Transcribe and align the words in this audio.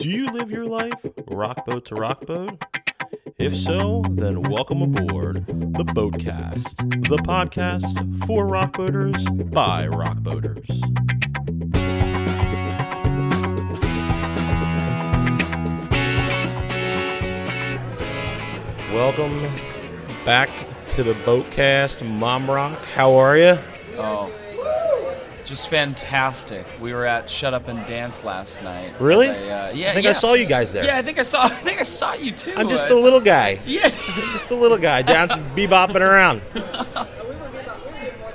Do 0.00 0.08
you 0.08 0.30
live 0.32 0.50
your 0.50 0.64
life 0.64 1.02
rockboat 1.28 1.84
to 1.84 1.94
rockboat? 1.94 2.58
If 3.36 3.54
so, 3.54 4.02
then 4.08 4.40
welcome 4.40 4.80
aboard 4.80 5.46
the 5.46 5.84
Boatcast, 5.84 6.74
the 7.06 7.18
podcast 7.18 8.24
for 8.24 8.46
rockboaters 8.46 9.52
by 9.52 9.86
rockboaters. 9.86 10.66
Welcome 18.94 19.54
back 20.24 20.48
to 20.92 21.02
the 21.02 21.12
Boatcast, 21.26 22.08
Mom 22.08 22.50
Rock. 22.50 22.82
How 22.94 23.16
are 23.16 23.36
you? 23.36 23.58
Oh, 23.98 24.32
just 25.50 25.68
fantastic. 25.68 26.64
We 26.80 26.92
were 26.94 27.04
at 27.04 27.28
Shut 27.28 27.54
Up 27.54 27.66
and 27.66 27.84
Dance 27.84 28.22
last 28.22 28.62
night. 28.62 28.94
Really? 29.00 29.28
I, 29.28 29.32
uh, 29.32 29.72
yeah, 29.72 29.90
I 29.90 29.94
think 29.94 30.04
yeah. 30.04 30.10
I 30.10 30.12
saw 30.12 30.34
you 30.34 30.46
guys 30.46 30.72
there. 30.72 30.84
Yeah, 30.84 30.96
I 30.96 31.02
think 31.02 31.18
I 31.18 31.22
saw. 31.22 31.42
I 31.46 31.48
think 31.48 31.80
I 31.80 31.82
saw 31.82 32.14
you 32.14 32.30
too. 32.30 32.54
I'm 32.56 32.68
just 32.68 32.88
a 32.88 32.94
little 32.94 33.20
guy. 33.20 33.60
Yeah. 33.66 33.88
Just 34.32 34.48
the 34.48 34.56
little 34.56 34.78
guy 34.78 35.02
dancing, 35.02 35.44
bebopping 35.56 36.00
around. 36.00 36.42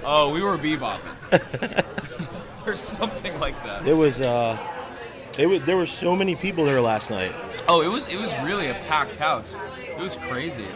Oh, 0.08 0.32
we 0.32 0.44
were 0.44 0.56
bebopping. 0.56 1.84
or 2.68 2.78
something 2.78 3.40
like 3.40 3.56
that. 3.64 3.88
It 3.88 3.94
was 3.94 4.22
uh, 4.22 4.56
it 5.40 5.48
was 5.48 5.62
there 5.62 5.78
were 5.78 5.88
so 5.88 6.16
many 6.16 6.36
people 6.36 6.64
there 6.64 6.80
last 6.80 7.10
night. 7.10 7.34
Oh, 7.68 7.82
it 7.82 7.88
was 7.88 8.08
it 8.08 8.18
was 8.18 8.32
really 8.44 8.68
a 8.68 8.76
packed 8.88 9.16
house. 9.16 9.58
It 9.84 10.00
was 10.00 10.16
crazy. 10.16 10.68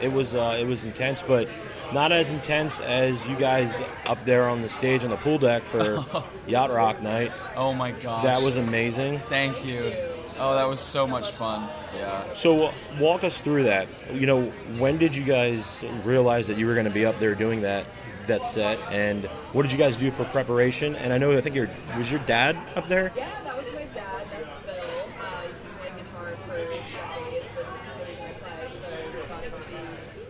It 0.00 0.10
was 0.10 0.34
uh, 0.34 0.56
it 0.58 0.66
was 0.66 0.86
intense, 0.86 1.20
but 1.20 1.50
not 1.92 2.12
as 2.12 2.30
intense 2.30 2.80
as 2.80 3.26
you 3.28 3.36
guys 3.36 3.80
up 4.06 4.22
there 4.24 4.48
on 4.48 4.62
the 4.62 4.68
stage 4.68 5.04
on 5.04 5.10
the 5.10 5.16
pool 5.16 5.38
deck 5.38 5.62
for 5.64 6.04
Yacht 6.46 6.70
Rock 6.70 7.02
night. 7.02 7.32
Oh 7.56 7.72
my 7.72 7.92
gosh. 7.92 8.24
That 8.24 8.42
was 8.42 8.56
amazing. 8.56 9.18
Thank 9.20 9.64
you. 9.64 9.92
Oh, 10.40 10.54
that 10.54 10.68
was 10.68 10.80
so 10.80 11.06
much 11.06 11.32
fun. 11.32 11.68
Yeah. 11.96 12.32
So 12.32 12.72
walk 13.00 13.24
us 13.24 13.40
through 13.40 13.64
that. 13.64 13.88
You 14.12 14.26
know, 14.26 14.44
when 14.78 14.96
did 14.98 15.16
you 15.16 15.24
guys 15.24 15.84
realize 16.04 16.46
that 16.46 16.56
you 16.56 16.66
were 16.66 16.74
going 16.74 16.84
to 16.86 16.92
be 16.92 17.04
up 17.04 17.18
there 17.18 17.34
doing 17.34 17.62
that 17.62 17.86
that 18.28 18.44
set, 18.44 18.78
and 18.92 19.24
what 19.52 19.62
did 19.62 19.72
you 19.72 19.78
guys 19.78 19.96
do 19.96 20.10
for 20.10 20.24
preparation? 20.26 20.94
And 20.96 21.12
I 21.14 21.18
know 21.18 21.36
I 21.36 21.40
think 21.40 21.56
your 21.56 21.68
was 21.96 22.10
your 22.10 22.20
dad 22.20 22.56
up 22.76 22.86
there. 22.86 23.10
Yeah, 23.16 23.30
that 23.42 23.56
was 23.56 23.66
my 23.74 23.84
dad. 23.94 24.26
That's 24.30 24.66
Bill. 24.66 24.74
Uh, 25.18 25.40
he's 25.48 25.56
been 25.58 25.72
playing 25.80 25.96
guitar 26.04 26.36
for 26.46 26.56
decades, 26.58 26.76
and 27.16 27.32
he's 27.32 27.96
originally 27.96 28.34
play, 28.38 28.68
so 28.68 29.18
we 29.18 29.26
thought 29.26 29.44
it 29.44 29.52
would 29.52 29.66
be 29.66 29.74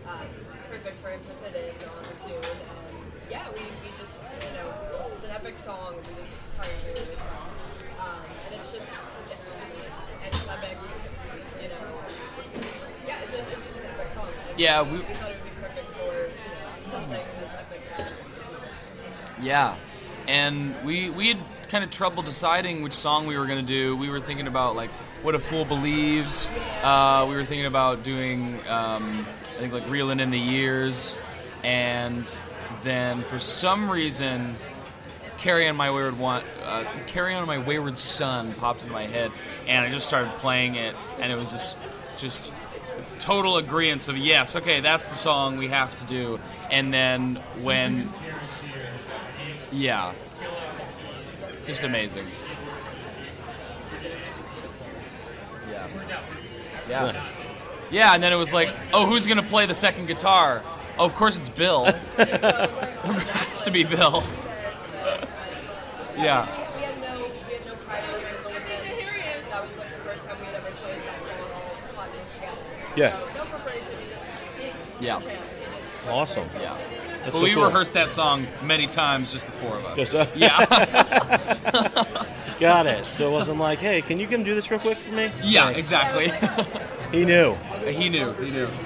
um, 0.07 0.27
perfect 0.69 1.01
for 1.01 1.09
him 1.09 1.19
to 1.23 1.33
sit 1.35 1.55
in 1.55 1.73
on 1.89 2.03
the 2.03 2.15
tune. 2.29 2.43
And 2.45 2.97
yeah, 3.29 3.45
we, 3.53 3.61
we 3.83 3.89
just, 3.97 4.13
you 4.39 4.53
know, 4.57 4.69
it's 5.15 5.25
an 5.25 5.31
epic 5.31 5.57
song. 5.59 5.95
We 6.07 6.23
to 6.61 7.01
it. 7.01 7.17
Um, 7.99 8.21
and 8.45 8.55
it's 8.55 8.71
just, 8.71 8.87
it's 8.87 9.49
just 9.73 10.47
anthemic, 10.47 10.77
you 11.61 11.69
know, 11.69 11.99
yeah, 13.07 13.21
it's 13.23 13.31
just, 13.31 13.51
it's 13.51 13.65
just 13.65 13.77
an 13.77 13.85
epic 13.97 14.11
song. 14.13 14.27
And 14.51 14.59
Yeah, 14.59 14.81
we- 14.81 14.97
we 14.99 15.13
thought 15.15 15.31
it 15.31 15.37
would 15.41 15.43
be 15.43 15.61
perfect 15.61 15.87
for, 15.97 16.13
you 16.13 16.29
know, 16.29 16.91
something 16.91 17.21
as 17.43 17.53
epic 17.53 17.81
as. 17.97 19.43
Yeah, 19.43 19.75
and 20.27 20.75
we 20.85 21.09
we 21.09 21.29
had 21.29 21.37
kind 21.69 21.83
of 21.83 21.89
trouble 21.91 22.23
deciding 22.23 22.81
which 22.83 22.93
song 22.93 23.25
we 23.25 23.37
were 23.37 23.45
gonna 23.45 23.61
do. 23.61 23.95
We 23.95 24.09
were 24.09 24.19
thinking 24.19 24.47
about 24.47 24.75
like 24.75 24.89
what 25.21 25.33
a 25.35 25.39
fool 25.39 25.65
believes. 25.65 26.49
Uh, 26.83 27.25
we 27.29 27.35
were 27.35 27.45
thinking 27.45 27.65
about 27.67 28.03
doing 28.03 28.59
um, 28.67 29.25
I 29.59 29.61
think 29.61 29.73
like 29.73 29.89
reeling 29.89 30.21
in 30.21 30.31
the 30.31 30.39
years, 30.39 31.17
and 31.63 32.41
then 32.83 33.21
for 33.23 33.37
some 33.37 33.91
reason. 33.91 34.55
Carry 35.37 35.69
on 35.69 35.77
my 35.77 35.89
wayward 35.89 36.19
one, 36.19 36.43
uh, 36.65 36.83
carry 37.07 37.33
on 37.33 37.47
my 37.47 37.57
wayward 37.59 37.97
son 37.97 38.51
popped 38.55 38.81
into 38.81 38.91
my 38.91 39.05
head, 39.05 39.31
and 39.69 39.85
I 39.85 39.89
just 39.89 40.05
started 40.05 40.33
playing 40.39 40.75
it, 40.75 40.93
and 41.17 41.31
it 41.31 41.37
was 41.37 41.53
just, 41.53 41.77
just 42.17 42.51
total 43.19 43.55
agreement 43.55 44.09
of 44.09 44.17
yes, 44.17 44.57
okay, 44.57 44.81
that's 44.81 45.07
the 45.07 45.15
song 45.15 45.57
we 45.57 45.69
have 45.69 45.97
to 45.99 46.05
do. 46.05 46.41
And 46.69 46.93
then 46.93 47.41
when 47.61 48.11
yeah. 49.71 50.13
Just 51.65 51.83
amazing. 51.83 52.25
Yeah. 55.69 55.87
Yeah. 56.89 57.11
Nice. 57.11 57.25
Yeah, 57.91 58.13
and 58.13 58.21
then 58.23 58.31
it 58.31 58.35
was 58.37 58.53
like, 58.53 58.69
oh, 58.93 59.05
who's 59.05 59.25
gonna 59.27 59.43
play 59.43 59.65
the 59.65 59.73
second 59.73 60.05
guitar? 60.07 60.63
Oh, 60.97 61.05
of 61.05 61.15
course 61.15 61.37
it's 61.39 61.49
Bill. 61.49 61.85
it 61.85 61.95
has 62.17 63.61
to 63.63 63.71
be 63.71 63.83
Bill. 63.83 64.23
Yeah. 66.17 66.45
We 66.75 66.81
had 66.83 67.01
no, 67.01 67.29
we 67.47 67.53
had 67.53 67.65
no 67.65 67.73
pride 67.85 68.03
in 68.03 68.19
hearing 68.19 68.81
the 68.83 68.89
Here 69.01 69.41
That 69.49 69.65
was 69.65 69.77
like 69.77 69.87
the 69.89 70.03
first 70.03 70.25
time 70.25 70.37
we 70.39 70.45
had 70.47 70.55
ever 70.55 70.71
played 70.71 71.01
that 71.03 71.21
song 71.23 71.51
all 71.55 71.77
five 71.95 72.11
minutes 72.11 72.31
together. 72.33 72.57
Yeah. 72.95 73.11
So 73.11 73.17
no 73.37 73.45
preparation. 73.45 73.87
He 74.03 74.09
just, 74.09 74.25
he's 74.59 74.73
Yeah. 74.99 75.19
the 75.19 75.25
champ. 75.25 75.41
He 75.41 75.75
just 75.77 75.87
Awesome. 76.09 76.49
Yeah. 76.59 76.77
That's 77.21 77.25
But 77.25 77.33
so 77.33 77.41
we 77.41 77.53
cool. 77.53 77.65
rehearsed 77.65 77.93
that 77.93 78.11
song 78.11 78.47
many 78.63 78.87
times, 78.87 79.31
just 79.31 79.45
the 79.45 79.51
four 79.53 79.75
of 79.77 79.85
us. 79.85 79.97
Just, 79.97 80.15
uh, 80.15 80.25
yeah. 80.35 80.57
Got 82.59 82.85
it. 82.87 83.05
So 83.05 83.29
it 83.29 83.31
wasn't 83.31 83.59
like, 83.59 83.79
hey, 83.79 84.01
can 84.01 84.19
you 84.19 84.27
come 84.27 84.43
do 84.43 84.53
this 84.53 84.69
real 84.69 84.79
quick 84.79 84.97
for 84.97 85.11
me? 85.11 85.31
yeah, 85.43 85.65
Thanks. 85.65 85.79
exactly. 85.79 86.31
He 87.11 87.25
knew. 87.25 87.55
he 87.85 88.09
knew. 88.09 88.33
He 88.33 88.51
knew. 88.51 88.67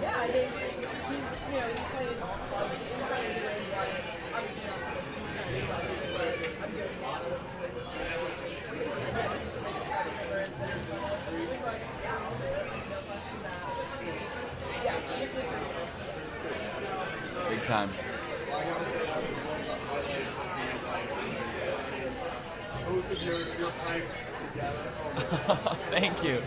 Yeah, 0.00 0.16
I 0.16 0.26
mean, 0.28 0.48
he's, 0.48 1.28
you 1.52 1.60
know, 1.60 1.68
he's 1.68 1.80
playing 1.92 2.16
clubs. 2.48 2.72
He's 2.80 3.00
not 3.00 3.20
into 3.20 3.44
it, 3.44 3.60
but 3.70 3.88
obviously 4.34 4.64
not 4.64 4.80
to 4.80 4.88
this 4.96 5.08
extent, 5.20 5.52
but 6.16 6.32
I'm 6.64 6.72
doing 6.72 6.96
a 6.96 7.04
lot 7.04 7.20
of 7.20 7.36
his 7.60 7.76
And 7.76 7.84
yeah, 9.16 9.28
this 9.28 9.44
is 9.44 9.60
like 9.60 9.76
a 9.76 9.84
cover. 10.16 10.40
And 10.40 11.36
he 11.36 11.44
was 11.46 11.60
like, 11.68 11.80
yeah, 12.02 12.16
I'll 12.16 12.32
do 12.40 12.48
it. 12.48 12.64
No 12.88 12.96
questions 13.04 13.44
asked. 13.44 14.00
Yeah, 14.84 14.96
he's 15.20 15.36
a 15.36 15.44
Big 17.50 17.60
time. 17.64 17.90
both 22.86 23.10
of 23.12 23.22
your, 23.22 23.38
your 23.58 23.70
pipes 23.84 24.26
together. 24.52 24.82
Thank 25.90 26.22
you. 26.24 26.42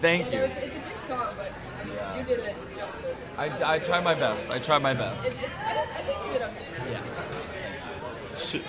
Thank 0.00 0.26
You 0.32 0.38
know, 0.38 0.44
it's, 0.44 0.58
it's 0.58 0.76
a 0.76 0.88
dick 0.88 1.00
song, 1.00 1.34
but 1.36 1.52
I 1.80 1.84
mean, 1.84 2.18
you 2.18 2.24
did 2.36 2.44
it 2.44 2.56
justice. 2.76 3.34
I, 3.38 3.74
I 3.74 3.78
try 3.78 4.00
my 4.00 4.14
best. 4.14 4.50
I 4.50 4.58
try 4.58 4.78
my 4.78 4.94
best. 4.94 5.26
It, 5.26 5.32
it, 5.42 5.48
I, 5.64 5.86
I 5.98 6.02
think 6.02 6.26
you 6.26 6.32
did 6.32 6.42
okay. 6.42 6.66
So, 8.34 8.60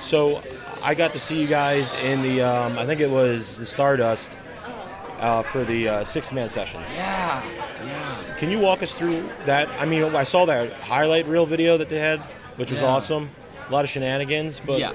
so 0.00 0.42
I 0.82 0.94
got 0.94 1.12
to 1.12 1.18
see 1.18 1.40
you 1.40 1.46
guys 1.46 1.94
in 2.02 2.20
the, 2.22 2.42
um, 2.42 2.78
I 2.78 2.84
think 2.86 3.00
it 3.00 3.10
was 3.10 3.58
the 3.58 3.64
Stardust 3.66 4.36
uh, 5.18 5.42
for 5.42 5.64
the 5.64 5.88
uh, 5.88 6.00
Sixthman 6.04 6.50
sessions. 6.50 6.92
Yeah. 6.94 7.42
Yeah. 7.84 8.36
Can 8.36 8.50
you 8.50 8.58
walk 8.60 8.82
us 8.82 8.92
through 8.92 9.26
that? 9.46 9.68
I 9.80 9.86
mean, 9.86 10.14
I 10.14 10.24
saw 10.24 10.44
that 10.46 10.72
highlight 10.74 11.26
reel 11.26 11.46
video 11.46 11.78
that 11.78 11.88
they 11.88 11.98
had, 11.98 12.20
which 12.56 12.70
was 12.70 12.80
Yeah. 12.82 12.88
awesome. 12.88 13.30
A 13.68 13.72
lot 13.72 13.84
of 13.84 13.90
shenanigans, 13.90 14.60
but 14.60 14.78
Yeah. 14.80 14.92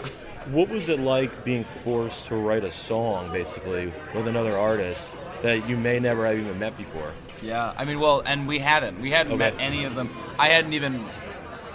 What 0.51 0.69
was 0.69 0.89
it 0.89 0.99
like 0.99 1.43
being 1.43 1.63
forced 1.63 2.25
to 2.27 2.35
write 2.35 2.63
a 2.63 2.71
song, 2.71 3.31
basically, 3.31 3.93
with 4.13 4.27
another 4.27 4.57
artist 4.57 5.19
that 5.41 5.67
you 5.69 5.77
may 5.77 5.99
never 5.99 6.25
have 6.25 6.37
even 6.37 6.57
met 6.59 6.77
before? 6.77 7.13
Yeah, 7.41 7.73
I 7.77 7.85
mean, 7.85 7.99
well, 7.99 8.21
and 8.25 8.47
we 8.47 8.59
hadn't. 8.59 8.99
We 8.99 9.11
hadn't 9.11 9.33
Okay. 9.33 9.51
met 9.51 9.55
any 9.59 9.85
of 9.85 9.95
them. 9.95 10.09
I 10.37 10.49
hadn't 10.49 10.73
even 10.73 11.05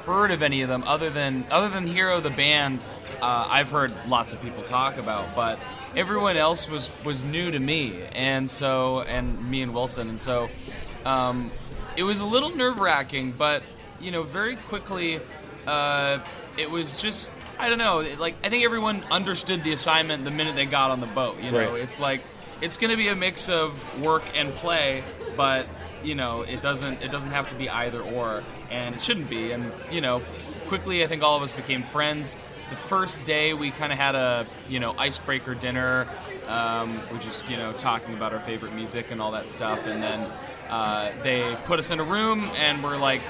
heard 0.04 0.30
of 0.30 0.42
any 0.42 0.60
of 0.62 0.68
them 0.68 0.84
other 0.86 1.08
than 1.08 1.46
other 1.50 1.68
than 1.68 1.86
Hero 1.86 2.20
the 2.20 2.30
band. 2.30 2.86
Uh, 3.22 3.46
I've 3.48 3.70
heard 3.70 3.92
lots 4.06 4.32
of 4.34 4.42
people 4.42 4.62
talk 4.62 4.98
about, 4.98 5.34
but 5.34 5.58
everyone 5.96 6.36
else 6.36 6.68
was 6.68 6.90
was 7.04 7.24
new 7.24 7.50
to 7.50 7.58
me, 7.58 8.02
and 8.12 8.50
so 8.50 9.00
and 9.02 9.50
me 9.50 9.62
and 9.62 9.72
Wilson, 9.72 10.10
and 10.10 10.20
so 10.20 10.50
um, 11.06 11.50
it 11.96 12.02
was 12.02 12.20
a 12.20 12.26
little 12.26 12.54
nerve 12.54 12.78
wracking, 12.78 13.32
but 13.32 13.62
you 14.00 14.10
know, 14.10 14.22
very 14.24 14.56
quickly, 14.56 15.20
uh, 15.66 16.18
it 16.58 16.70
was 16.70 17.00
just. 17.00 17.30
I 17.58 17.68
don't 17.68 17.78
know. 17.78 18.06
Like 18.18 18.34
I 18.44 18.48
think 18.48 18.64
everyone 18.64 19.02
understood 19.10 19.64
the 19.64 19.72
assignment 19.72 20.24
the 20.24 20.30
minute 20.30 20.54
they 20.56 20.66
got 20.66 20.90
on 20.90 21.00
the 21.00 21.06
boat. 21.06 21.38
You 21.40 21.50
know, 21.50 21.58
Right. 21.72 21.80
it's 21.80 22.00
like 22.00 22.20
it's 22.60 22.76
going 22.76 22.90
to 22.90 22.96
be 22.96 23.08
a 23.08 23.14
mix 23.16 23.48
of 23.48 23.72
work 24.02 24.22
and 24.34 24.54
play, 24.54 25.02
but 25.36 25.66
you 26.02 26.14
know, 26.14 26.42
it 26.42 26.60
doesn't 26.60 27.02
it 27.02 27.10
doesn't 27.10 27.30
have 27.30 27.48
to 27.48 27.54
be 27.54 27.68
either 27.70 28.00
or, 28.00 28.42
and 28.70 28.94
it 28.94 29.00
shouldn't 29.00 29.30
be. 29.30 29.52
And 29.52 29.72
you 29.90 30.00
know, 30.00 30.22
quickly, 30.68 31.02
I 31.04 31.06
think 31.06 31.22
all 31.22 31.36
of 31.36 31.42
us 31.42 31.52
became 31.52 31.82
friends. 31.84 32.36
The 32.70 32.76
first 32.76 33.24
day, 33.24 33.52
we 33.54 33.70
kind 33.70 33.92
of 33.92 33.98
had 33.98 34.14
a 34.14 34.46
you 34.68 34.80
know 34.80 34.94
icebreaker 34.98 35.54
dinner, 35.54 36.06
um, 36.46 36.98
which 37.10 37.26
is 37.26 37.42
you 37.48 37.56
know 37.56 37.72
talking 37.74 38.14
about 38.14 38.32
our 38.32 38.40
favorite 38.40 38.72
music 38.74 39.10
and 39.10 39.20
all 39.20 39.32
that 39.32 39.48
stuff, 39.48 39.86
and 39.86 40.02
then 40.02 40.30
uh, 40.70 41.10
they 41.22 41.56
put 41.66 41.78
us 41.78 41.90
in 41.90 42.00
a 42.00 42.04
room 42.04 42.44
and 42.56 42.82
we're 42.82 42.96
like, 42.96 43.20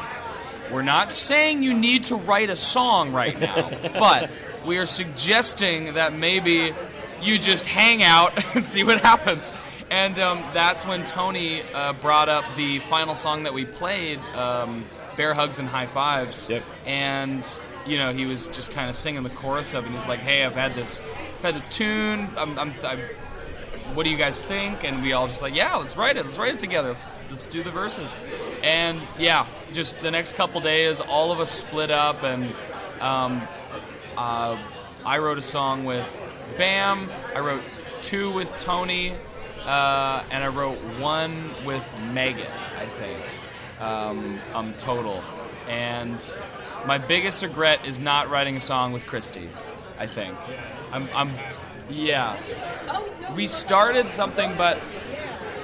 we're 0.71 0.83
not 0.83 1.11
saying 1.11 1.63
you 1.63 1.75
need 1.75 2.05
to 2.05 2.17
write 2.17 2.51
a 2.51 2.57
song 2.57 3.13
right 3.13 3.39
now, 3.39 3.71
but 3.99 4.31
we 4.67 4.79
are 4.79 4.87
suggesting 4.87 5.95
that 5.95 6.17
maybe 6.17 6.75
you 7.21 7.39
just 7.39 7.67
hang 7.67 8.03
out 8.03 8.33
and 8.55 8.65
see 8.65 8.85
what 8.85 9.01
happens. 9.01 9.53
And 9.91 10.19
um, 10.19 10.43
that's 10.53 10.87
when 10.87 11.05
Tony 11.05 11.63
uh, 11.73 11.93
brought 11.93 12.29
up 12.29 12.45
the 12.57 12.81
final 12.81 13.15
song 13.15 13.45
that 13.45 13.55
we 13.55 13.65
played, 13.65 14.19
um, 14.35 14.85
Bear 15.17 15.35
Hugs 15.35 15.59
and 15.59 15.69
High 15.69 15.87
Fives. 15.87 16.49
Yep. 16.49 16.63
And 16.87 17.47
you 17.87 17.99
know, 17.99 18.13
he 18.13 18.25
was 18.25 18.49
just 18.49 18.73
kind 18.73 18.89
of 18.89 18.97
singing 18.97 19.23
the 19.23 19.31
chorus 19.31 19.75
of 19.75 19.85
it. 19.85 19.89
And 19.89 19.95
he's 19.95 20.09
like, 20.09 20.21
"Hey, 20.21 20.45
I've 20.45 20.55
had 20.55 20.75
this, 20.75 21.01
I've 21.01 21.43
had 21.43 21.55
this 21.55 21.69
tune. 21.69 22.31
I'm, 22.37 22.59
I'm, 22.59 22.73
I'm, 22.83 23.01
what 23.93 24.05
do 24.05 24.11
you 24.11 24.17
guys 24.17 24.43
think?" 24.43 24.85
And 24.85 25.03
we 25.03 25.13
all 25.13 25.27
just 25.29 25.43
like, 25.43 25.55
"Yeah, 25.55 25.77
let's 25.77 25.97
write 25.97 26.17
it. 26.17 26.25
Let's 26.25 26.39
write 26.39 26.55
it 26.55 26.61
together. 26.61 26.89
Let's 26.89 27.07
let's 27.31 27.47
do 27.47 27.63
the 27.63 27.71
verses." 27.71 28.17
And 28.63 29.01
yeah, 29.19 29.47
just 29.73 30.01
the 30.01 30.11
next 30.11 30.35
couple 30.35 30.61
days, 30.61 31.01
all 31.01 31.33
of 31.33 31.41
us 31.41 31.51
split 31.51 31.91
up, 31.91 32.23
and 32.23 32.45
um, 33.01 33.43
uh, 34.17 34.57
I 35.05 35.19
wrote 35.19 35.39
a 35.39 35.43
song 35.43 35.85
with 35.85 36.19
Bam. 36.57 37.11
I 37.35 37.41
wrote 37.41 37.63
two 38.01 38.31
with 38.33 38.57
Tony, 38.57 39.13
uh, 39.65 40.25
and 40.31 40.43
I 40.45 40.49
wrote 40.49 40.79
one 40.99 41.51
with 41.65 41.93
Megan. 42.13 42.47
I 42.79 42.87
think 42.87 43.21
um, 43.81 44.39
um, 44.55 44.75
total. 44.79 45.23
And 45.69 46.23
my 46.87 46.99
biggest 46.99 47.43
regret 47.43 47.87
is 47.87 48.01
not 48.01 48.31
writing 48.31 48.57
a 48.57 48.61
song 48.61 48.93
with 48.93 49.07
Christy. 49.07 49.49
I 49.99 50.07
think. 50.07 50.37
I'm. 50.93 51.09
I'm 51.15 51.31
yeah. 51.91 52.37
Oh, 52.89 53.35
We 53.35 53.47
started 53.47 54.09
something, 54.09 54.51
oh, 54.53 54.57
but 54.59 54.77
Yeah. 54.79 54.83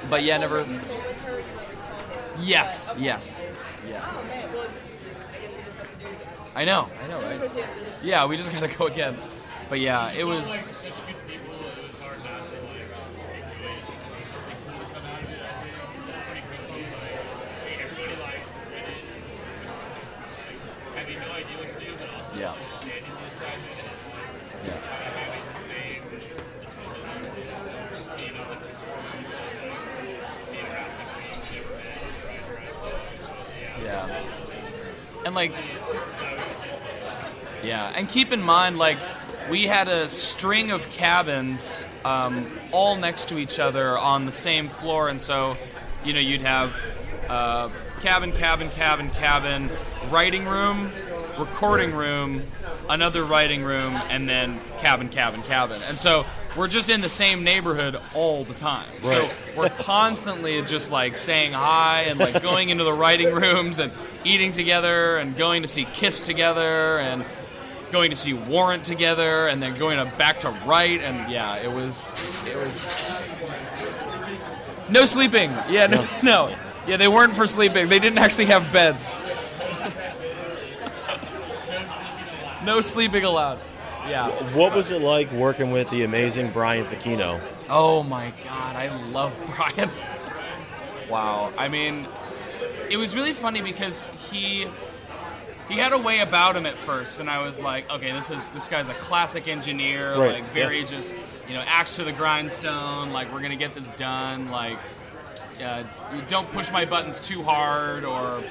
but 0.09 0.23
yeah, 0.23 0.37
never. 0.37 0.59
You 0.61 0.77
sang 0.77 0.97
with 0.97 1.21
her, 1.21 1.39
you 1.39 1.45
never 1.45 1.73
told 1.73 2.37
her. 2.37 2.43
Yes. 2.43 2.93
Yes. 2.97 3.41
Yeah. 3.89 4.03
Oh 4.05 4.23
man, 4.25 4.49
well, 4.53 4.63
I 4.63 4.65
guess 5.39 5.51
you 5.57 5.63
just 5.65 5.77
have 5.79 5.89
to 5.91 5.97
do 6.05 6.07
it 6.07 6.13
again. 6.15 6.27
I 6.55 6.65
know. 6.65 6.87
I 7.03 7.07
know. 7.07 7.19
Right? 7.21 7.39
course, 7.39 7.55
you 7.55 7.61
have 7.63 7.75
to 7.77 7.83
just. 7.85 8.03
Yeah. 8.03 8.25
We 8.25 8.37
just 8.37 8.51
gotta 8.51 8.67
go 8.67 8.87
again. 8.87 9.15
But 9.69 9.79
yeah, 9.79 10.11
it 10.11 10.25
was. 10.25 10.47
like 10.49 10.59
such 10.59 10.91
good 11.07 11.15
people, 11.27 11.53
it 11.55 11.83
was 11.83 11.95
hard 11.99 12.19
not 12.23 12.43
to 12.43 12.55
like 12.67 12.83
enjoy 13.39 13.71
it. 13.71 13.83
Something 14.31 14.57
cool 14.67 14.79
to 14.83 14.87
come 14.93 15.05
out 15.07 15.23
of 15.23 15.29
it. 15.31 15.39
I 15.39 15.41
think 15.63 15.75
pretty 16.27 16.43
quickly, 16.51 16.83
like 16.91 17.23
hey, 17.63 17.75
everybody 17.87 18.15
like 18.19 18.43
read 18.67 18.83
it, 18.91 18.99
like, 20.43 20.59
having 20.91 21.19
no 21.23 21.31
idea 21.39 21.55
what 21.57 21.71
to 21.71 21.79
do, 21.79 21.87
but 21.95 22.09
also 22.11 22.35
Yeah. 22.35 22.51
understanding 22.51 23.15
the 23.15 23.23
assignment 23.31 23.79
and 23.79 23.95
like 24.11 24.67
Yeah. 24.67 24.75
having 24.91 25.47
the 25.47 25.55
same, 25.71 26.03
you 26.11 26.19
know, 28.35 28.43
like 28.51 28.59
this 28.59 28.75
whole 28.83 28.99
being 30.51 30.67
around 30.67 30.91
people 30.99 31.31
you've 31.31 31.47
never 31.47 31.79
met, 31.79 31.95
right? 32.27 32.43
Right. 32.59 32.75
So, 32.75 32.91
Yeah. 33.87 34.03
And 35.25 35.35
like, 35.35 35.53
yeah, 37.63 37.93
and 37.95 38.09
keep 38.09 38.31
in 38.31 38.41
mind, 38.41 38.77
like, 38.77 38.97
we 39.49 39.65
had 39.65 39.87
a 39.87 40.07
string 40.09 40.71
of 40.71 40.89
cabins 40.89 41.87
um, 42.05 42.51
all 42.71 42.95
next 42.95 43.29
to 43.29 43.37
each 43.37 43.59
other 43.59 43.97
on 43.97 44.25
the 44.25 44.31
same 44.31 44.69
floor, 44.69 45.09
and 45.09 45.19
so, 45.19 45.57
you 46.03 46.13
know, 46.13 46.19
you'd 46.19 46.41
have 46.41 46.75
uh, 47.29 47.69
cabin, 48.01 48.31
cabin, 48.31 48.69
cabin, 48.69 49.09
cabin, 49.11 49.69
writing 50.09 50.45
room, 50.45 50.91
recording 51.37 51.93
room, 51.93 52.41
another 52.89 53.23
writing 53.23 53.63
room, 53.63 53.93
and 54.09 54.27
then 54.27 54.59
cabin, 54.79 55.09
cabin, 55.09 55.41
cabin. 55.43 55.81
And 55.87 55.97
so 55.97 56.25
we're 56.55 56.67
just 56.67 56.89
in 56.89 57.01
the 57.01 57.09
same 57.09 57.43
neighborhood 57.43 57.97
all 58.13 58.43
the 58.43 58.53
time. 58.53 58.89
So 59.03 59.29
we're 59.55 59.69
constantly 59.69 60.61
just 60.63 60.91
like 60.91 61.17
saying 61.17 61.53
hi 61.53 62.03
and 62.03 62.19
like 62.19 62.41
going 62.41 62.69
into 62.69 62.83
the 62.83 62.93
writing 62.93 63.33
rooms 63.33 63.79
and 63.79 63.91
eating 64.23 64.51
together 64.51 65.17
and 65.17 65.35
going 65.35 65.61
to 65.61 65.67
see 65.67 65.85
Kiss 65.85 66.25
together 66.25 66.99
and 66.99 67.25
going 67.91 68.11
to 68.11 68.15
see 68.15 68.33
Warrant 68.33 68.83
together 68.83 69.47
and 69.47 69.61
then 69.61 69.73
going 69.75 69.97
to 69.97 70.05
back 70.17 70.39
to 70.41 70.49
write 70.65 71.01
and 71.01 71.31
yeah, 71.31 71.57
it 71.57 71.71
was 71.71 72.15
it 72.45 72.55
was 72.55 72.83
no 74.89 75.05
sleeping. 75.05 75.51
Yeah, 75.69 75.87
no, 75.87 76.07
no. 76.21 76.55
Yeah, 76.87 76.97
they 76.97 77.07
weren't 77.07 77.35
for 77.35 77.47
sleeping. 77.47 77.87
They 77.89 77.99
didn't 77.99 78.19
actually 78.19 78.45
have 78.45 78.71
beds. 78.73 79.21
no 82.63 82.81
sleeping 82.81 83.23
allowed. 83.23 83.59
Yeah. 84.07 84.29
What 84.55 84.73
was 84.73 84.91
it 84.91 85.01
like 85.01 85.31
working 85.31 85.71
with 85.71 85.89
the 85.91 86.03
amazing 86.03 86.51
Brian 86.51 86.85
Facchino? 86.85 87.39
Oh 87.69 88.03
my 88.03 88.33
god, 88.43 88.75
I 88.75 88.87
love 89.11 89.35
Brian. 89.55 89.89
Wow. 91.09 91.53
I 91.57 91.67
mean, 91.67 92.07
it 92.91 92.97
was 92.97 93.15
really 93.15 93.33
funny 93.33 93.61
because 93.61 94.03
he 94.29 94.67
he 95.69 95.77
had 95.77 95.93
a 95.93 95.97
way 95.97 96.19
about 96.19 96.57
him 96.57 96.65
at 96.65 96.77
first, 96.77 97.21
and 97.21 97.29
I 97.29 97.41
was 97.43 97.59
like, 97.59 97.89
okay, 97.89 98.11
this 98.11 98.29
is 98.29 98.51
this 98.51 98.67
guy's 98.67 98.89
a 98.89 98.93
classic 98.95 99.47
engineer, 99.47 100.17
Right, 100.17 100.41
like 100.41 100.53
very 100.53 100.79
yeah. 100.79 100.85
just 100.85 101.15
you 101.47 101.53
know 101.53 101.61
axe 101.65 101.95
to 101.95 102.03
the 102.03 102.11
grindstone. 102.11 103.11
Like 103.11 103.31
we're 103.33 103.41
gonna 103.41 103.55
get 103.55 103.73
this 103.73 103.87
done. 103.89 104.49
Like 104.51 104.77
uh, 105.63 105.83
don't 106.27 106.51
push 106.51 106.71
my 106.71 106.85
buttons 106.85 107.19
too 107.19 107.41
hard, 107.43 108.03
or 108.03 108.43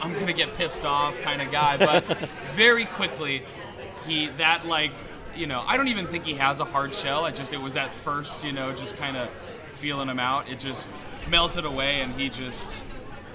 I'm 0.00 0.14
gonna 0.14 0.32
get 0.32 0.54
pissed 0.56 0.84
off 0.84 1.20
kind 1.22 1.42
of 1.42 1.50
guy. 1.50 1.76
But 1.76 2.04
very 2.54 2.84
quickly, 2.84 3.42
he 4.06 4.28
that 4.38 4.66
like 4.66 4.92
you 5.34 5.46
know 5.46 5.64
I 5.66 5.76
don't 5.76 5.88
even 5.88 6.06
think 6.06 6.24
he 6.24 6.34
has 6.34 6.60
a 6.60 6.64
hard 6.64 6.94
shell. 6.94 7.24
I 7.24 7.32
just 7.32 7.52
it 7.52 7.60
was 7.60 7.74
at 7.74 7.92
first 7.92 8.44
you 8.44 8.52
know 8.52 8.72
just 8.72 8.96
kind 8.96 9.16
of 9.16 9.28
feeling 9.72 10.08
him 10.08 10.20
out. 10.20 10.48
It 10.48 10.60
just 10.60 10.88
melted 11.28 11.64
away, 11.64 12.00
and 12.00 12.12
he 12.12 12.28
just 12.28 12.82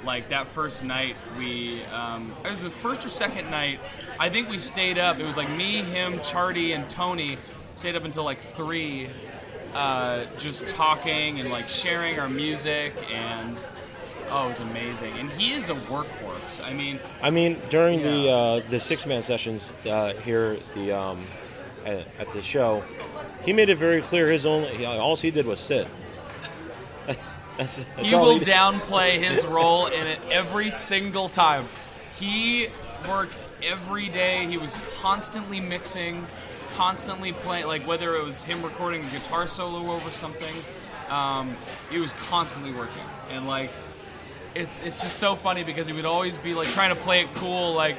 like 0.04 0.30
that 0.30 0.48
first 0.48 0.84
night 0.84 1.16
we 1.38 1.84
um, 1.86 2.34
it 2.44 2.50
was 2.50 2.60
the 2.60 2.70
first 2.70 3.06
or 3.06 3.10
second 3.10 3.50
night 3.50 3.80
i 4.20 4.30
think 4.30 4.50
we 4.50 4.58
stayed 4.58 4.98
up. 4.98 5.20
It 5.20 5.24
was 5.26 5.38
like 5.38 5.50
me 5.52 5.82
him 5.82 6.20
charty 6.20 6.76
and 6.76 6.90
tony 6.90 7.38
stayed 7.76 7.96
up 7.96 8.04
until 8.06 8.24
like 8.24 8.40
three 8.40 9.10
uh, 9.74 10.26
just 10.38 10.68
talking 10.70 11.40
and 11.40 11.52
like 11.52 11.68
sharing 11.68 12.20
our 12.20 12.30
music 12.30 12.94
and 13.12 13.66
oh 14.30 14.46
it 14.46 14.50
was 14.50 14.60
amazing. 14.60 15.12
And 15.20 15.30
he 15.32 15.52
is 15.52 15.70
a 15.70 15.76
workhorse. 15.76 16.64
I 16.64 16.74
mean 16.74 17.00
I 17.22 17.30
mean, 17.30 17.62
during 17.70 18.02
the 18.02 18.30
uh, 18.30 18.60
the 18.70 18.78
Sixthman 18.78 19.24
sessions 19.24 19.78
uh, 19.86 20.14
here 20.14 20.58
at 20.58 20.76
the 20.76 20.92
um, 20.98 21.24
at, 21.86 22.08
at 22.20 22.32
the 22.34 22.42
show, 22.42 22.84
he 23.44 23.54
made 23.54 23.70
it 23.70 23.78
very 23.78 24.02
clear 24.02 24.32
his 24.32 24.46
only 24.46 24.86
all 24.86 25.16
he 25.16 25.30
did 25.32 25.46
was 25.46 25.60
sit. 25.60 25.88
That's, 27.58 27.78
that's 27.78 28.10
he 28.10 28.16
will 28.16 28.40
downplay 28.40 29.20
his 29.20 29.46
role 29.46 29.88
in 29.88 30.08
it 30.08 30.20
every 30.30 30.72
single 30.72 31.30
time. 31.30 31.66
He 32.18 32.70
worked 33.08 33.46
every 33.64 34.10
day. 34.10 34.46
He 34.48 34.58
was 34.58 34.76
constantly 35.00 35.60
mixing, 35.60 36.26
constantly 36.76 37.34
playing. 37.34 37.68
Like 37.68 37.88
whether 37.88 38.16
it 38.16 38.24
was 38.24 38.42
him 38.42 38.62
recording 38.62 39.06
a 39.06 39.10
guitar 39.10 39.48
solo 39.48 39.92
over 39.92 40.12
something, 40.12 40.56
um, 41.10 41.56
he 41.90 41.98
was 41.98 42.14
constantly 42.14 42.72
working. 42.72 43.04
And 43.32 43.48
like, 43.48 43.72
it's 44.54 44.82
it's 44.82 45.02
just 45.02 45.18
so 45.18 45.36
funny 45.36 45.64
because 45.64 45.88
he 45.88 45.94
would 45.94 46.06
always 46.06 46.38
be 46.38 46.54
like 46.54 46.68
trying 46.70 46.94
to 46.94 47.02
play 47.02 47.22
it 47.22 47.34
cool, 47.36 47.74
like, 47.74 47.98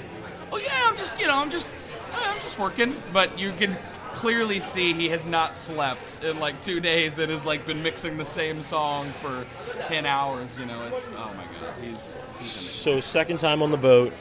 oh 0.52 0.58
yeah, 0.58 0.84
I'm 0.86 0.96
just 0.96 1.18
you 1.20 1.26
know 1.26 1.36
I'm 1.36 1.50
just 1.50 1.68
I'm 2.14 2.38
just 2.40 2.58
working. 2.58 2.94
But 3.12 3.38
you 3.38 3.52
can 3.52 3.76
clearly 4.16 4.58
see 4.58 4.94
he 4.94 5.10
has 5.10 5.26
not 5.26 5.54
slept 5.54 6.24
in 6.24 6.40
like 6.40 6.58
two 6.62 6.80
days 6.80 7.18
and 7.18 7.30
has 7.30 7.44
like 7.44 7.66
been 7.66 7.82
mixing 7.82 8.16
the 8.16 8.24
same 8.24 8.62
song 8.62 9.06
for 9.20 9.46
10 9.84 10.06
hours 10.06 10.58
you 10.58 10.64
know 10.64 10.82
it's 10.86 11.08
oh 11.18 11.34
my 11.36 11.44
god 11.60 11.74
he's, 11.82 12.18
he's. 12.38 12.50
So 12.50 12.98
second 12.98 13.38
time 13.38 13.62
on 13.62 13.70
the 13.70 13.76
boat. 13.76 14.14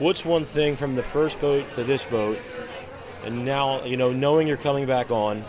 What's 0.00 0.24
one 0.24 0.42
thing 0.42 0.74
from 0.74 0.96
the 0.96 1.04
first 1.04 1.40
boat 1.40 1.70
to 1.74 1.84
this 1.84 2.04
boat, 2.06 2.38
and 3.22 3.44
now 3.44 3.84
you 3.84 3.96
know 3.96 4.12
knowing 4.12 4.48
you're 4.48 4.56
coming 4.56 4.84
back 4.84 5.12
on 5.12 5.44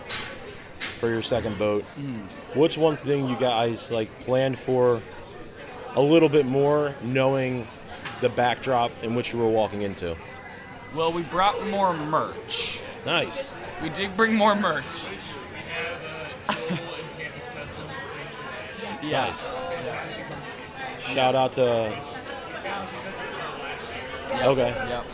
for 0.77 1.09
your 1.09 1.23
second 1.23 1.57
boat? 1.57 1.83
Hmm. 1.95 2.19
What's 2.53 2.77
one 2.77 2.97
thing 2.97 3.27
you 3.27 3.35
guys 3.37 3.89
like 3.91 4.11
planned 4.19 4.59
for 4.59 5.01
a 5.95 6.01
little 6.01 6.29
bit 6.29 6.45
more, 6.45 6.93
knowing 7.01 7.67
the 8.19 8.29
backdrop 8.29 8.91
in 9.01 9.15
which 9.15 9.33
you 9.33 9.39
were 9.39 9.49
walking 9.49 9.81
into? 9.81 10.15
well 10.93 11.11
we 11.11 11.23
brought 11.23 11.65
more 11.67 11.93
merch 11.93 12.81
Nice. 13.05 13.55
we 13.81 13.89
did 13.89 14.15
bring 14.15 14.35
more 14.35 14.55
merch 14.55 14.83
we 15.09 15.15
have 15.73 16.01
a 16.01 16.53
Joel 16.53 16.95
and 16.95 17.05
Campus 17.17 17.45
Custom 17.55 17.87
thing. 17.87 19.09
yes 19.09 19.55
Shout 20.99 21.35
out 21.35 21.53
to. 21.53 21.95
Okay. 24.43 24.73
yep 24.87 25.05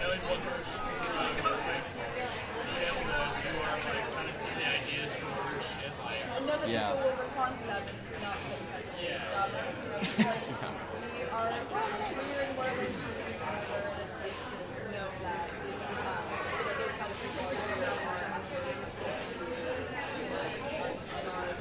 Knowing 0.00 0.20
what 0.24 0.40
merch 0.40 0.72
to 0.72 0.94
like, 1.12 1.36
like, 1.44 1.84
be 1.92 2.80
able 2.88 3.04
to 3.04 3.18
do 3.44 3.52
our 3.60 3.76
like 3.76 4.06
kind 4.14 4.28
of 4.30 4.36
see 4.40 4.54
the 4.56 4.64
ideas 4.64 5.12
for 5.20 5.28
first 5.44 5.68
shit. 5.76 5.92
Like, 6.00 6.24
And 6.24 6.46
know 6.46 6.56
that 6.56 6.68
Yeah. 6.68 6.94
people 6.96 7.10
will 7.12 7.18
respond 7.20 7.52
to 7.58 7.64
that, 7.68 7.82
but 7.84 8.22
not 8.24 8.38
put 8.48 8.62
Yeah. 9.04 9.20
stuff. 9.28 9.52
You 9.52 9.88
know, 9.92 10.00
because 10.08 10.48
we 10.48 11.28
are 11.28 11.52
we're 11.68 12.42
in 12.48 12.56
whatever 12.56 12.80
you 12.80 12.94
do, 12.96 13.04
whatever, 13.04 13.76
and 13.92 14.00
it's 14.00 14.16
nice 14.16 14.40
to 14.48 14.56
know 14.96 15.08
that 15.28 15.48
um, 15.52 16.24
you 16.32 16.64
know 16.64 16.74
those 16.78 16.94
kind 16.96 17.10
of 17.12 17.18
people 17.20 17.42
are 17.44 17.58
doing 17.58 17.80
their 17.84 17.96
part 18.08 18.22
after 18.22 18.56
something 18.56 18.96
to 18.96 19.04
you 19.04 19.98
know, 19.98 20.86
us 20.88 20.96
and 21.18 21.26
our 21.28 21.52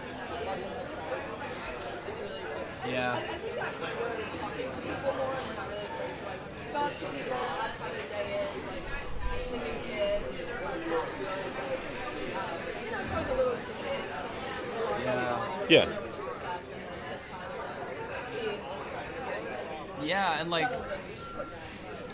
loved 0.47 0.61
ones 0.63 0.77
themselves. 0.77 1.35
It's 2.07 2.19
really 2.21 2.43
good. 2.47 2.63
Yeah. 2.87 3.11
I, 3.11 3.27
I 3.27 3.35
think 3.37 3.59
that 3.59 3.75
we're 3.99 4.15
talking 4.39 4.69
to 4.71 4.81
people 4.87 5.11
more, 5.17 5.35
and 5.35 5.43
we're 5.43 5.57
not 5.59 5.67
really 5.67 5.83
afraid 5.91 6.13
to 6.17 6.23
like 6.31 6.41
go 6.71 6.79
up 6.87 6.93
to 6.97 7.05
people, 7.11 7.35
ask 7.35 7.75
how 7.77 7.89
their 7.91 8.07
day 8.07 8.47
is, 8.47 8.63
like 8.63 8.85
being 9.27 9.49
the 9.51 9.59
new 9.59 9.77
kid, 9.85 10.19
or 10.23 10.61
not 10.63 10.77
really, 10.87 11.51
because 11.51 11.83
um, 12.37 12.55
you 12.79 12.89
know 12.95 12.99
it's 13.03 13.11
always 13.13 13.27
a 13.27 13.35
little 13.37 13.55
intimidating. 13.59 14.07
It's 14.07 14.77
a 14.77 14.81
lot 14.87 14.97
Yeah. 14.97 15.13
going 15.13 15.27
on, 15.27 15.45
you 15.51 15.57
don't 15.57 15.69
Yeah. 15.69 15.85
know 15.85 15.99
what 15.99 16.15
to 16.15 16.23
expect, 16.31 16.63
and 16.73 16.85
yeah, 20.07 20.39
and 20.39 20.49
like, 20.51 20.69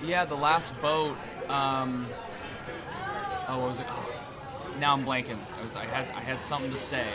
yeah, 0.01 0.22
the 0.35 0.41
last 0.41 0.79
boat. 0.81 1.15
Um, 1.47 2.07
oh, 3.47 3.59
what 3.59 3.67
was 3.69 3.79
it? 3.79 3.85
Oh, 3.89 4.09
now 4.79 4.93
I'm 4.93 5.05
blanking. 5.05 5.37
I 5.59 5.63
was, 5.63 5.75
I 5.75 5.85
had, 5.85 6.07
I 6.15 6.21
had 6.21 6.41
something 6.41 6.71
to 6.71 6.77
say. 6.77 7.05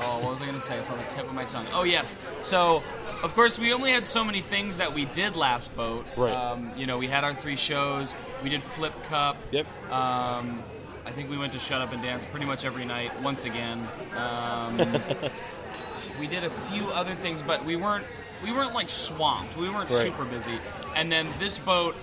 Oh, 0.00 0.18
what 0.20 0.30
was 0.32 0.42
I 0.42 0.46
gonna 0.46 0.60
say? 0.60 0.76
It's 0.78 0.90
on 0.90 0.98
the 0.98 1.04
tip 1.04 1.26
of 1.26 1.32
my 1.32 1.44
tongue. 1.44 1.66
Oh 1.72 1.84
yes. 1.84 2.16
So, 2.42 2.82
of 3.22 3.32
course, 3.34 3.58
we 3.58 3.72
only 3.72 3.92
had 3.92 4.06
so 4.06 4.24
many 4.24 4.42
things 4.42 4.76
that 4.78 4.92
we 4.92 5.04
did 5.06 5.36
last 5.36 5.74
boat. 5.76 6.04
Right. 6.16 6.32
Um, 6.34 6.70
you 6.76 6.86
know, 6.86 6.98
we 6.98 7.06
had 7.06 7.22
our 7.24 7.32
three 7.32 7.56
shows. 7.56 8.12
We 8.42 8.50
did 8.50 8.62
Flip 8.62 8.92
Cup. 9.04 9.36
Yep. 9.52 9.66
Um, 9.90 10.62
I 11.06 11.12
think 11.12 11.30
we 11.30 11.38
went 11.38 11.52
to 11.52 11.58
Shut 11.58 11.80
Up 11.80 11.92
and 11.92 12.02
Dance 12.02 12.26
pretty 12.26 12.44
much 12.44 12.64
every 12.64 12.84
night. 12.84 13.12
Once 13.22 13.44
again. 13.44 13.86
Um, 14.16 14.76
we 16.20 16.26
did 16.26 16.42
a 16.44 16.50
few 16.50 16.88
other 16.90 17.14
things, 17.14 17.40
but 17.40 17.64
we 17.64 17.76
weren't 17.76 18.04
we 18.42 18.50
weren't 18.52 18.74
like 18.74 18.88
swamped. 18.90 19.56
We 19.56 19.70
weren't 19.70 19.88
Right. 19.90 20.02
super 20.02 20.24
busy. 20.24 20.58
And 20.96 21.10
then 21.10 21.28
this 21.38 21.56
boat, 21.56 21.94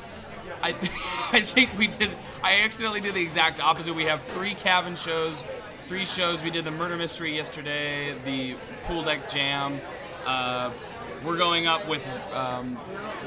I 0.63 0.69
I 1.31 1.41
think 1.41 1.77
we 1.77 1.87
did. 1.87 2.09
I 2.43 2.61
accidentally 2.61 3.01
did 3.01 3.13
the 3.13 3.21
exact 3.21 3.59
opposite. 3.59 3.93
We 3.93 4.05
have 4.05 4.21
three 4.23 4.55
cabin 4.55 4.95
shows, 4.95 5.43
three 5.85 6.05
shows. 6.05 6.41
We 6.43 6.49
did 6.51 6.65
the 6.65 6.71
murder 6.71 6.97
mystery 6.97 7.35
yesterday, 7.35 8.15
the 8.25 8.55
pool 8.85 9.03
deck 9.03 9.29
jam. 9.29 9.79
Uh, 10.25 10.71
we're 11.25 11.37
going 11.37 11.67
up 11.67 11.87
with 11.87 12.05
um, 12.33 12.77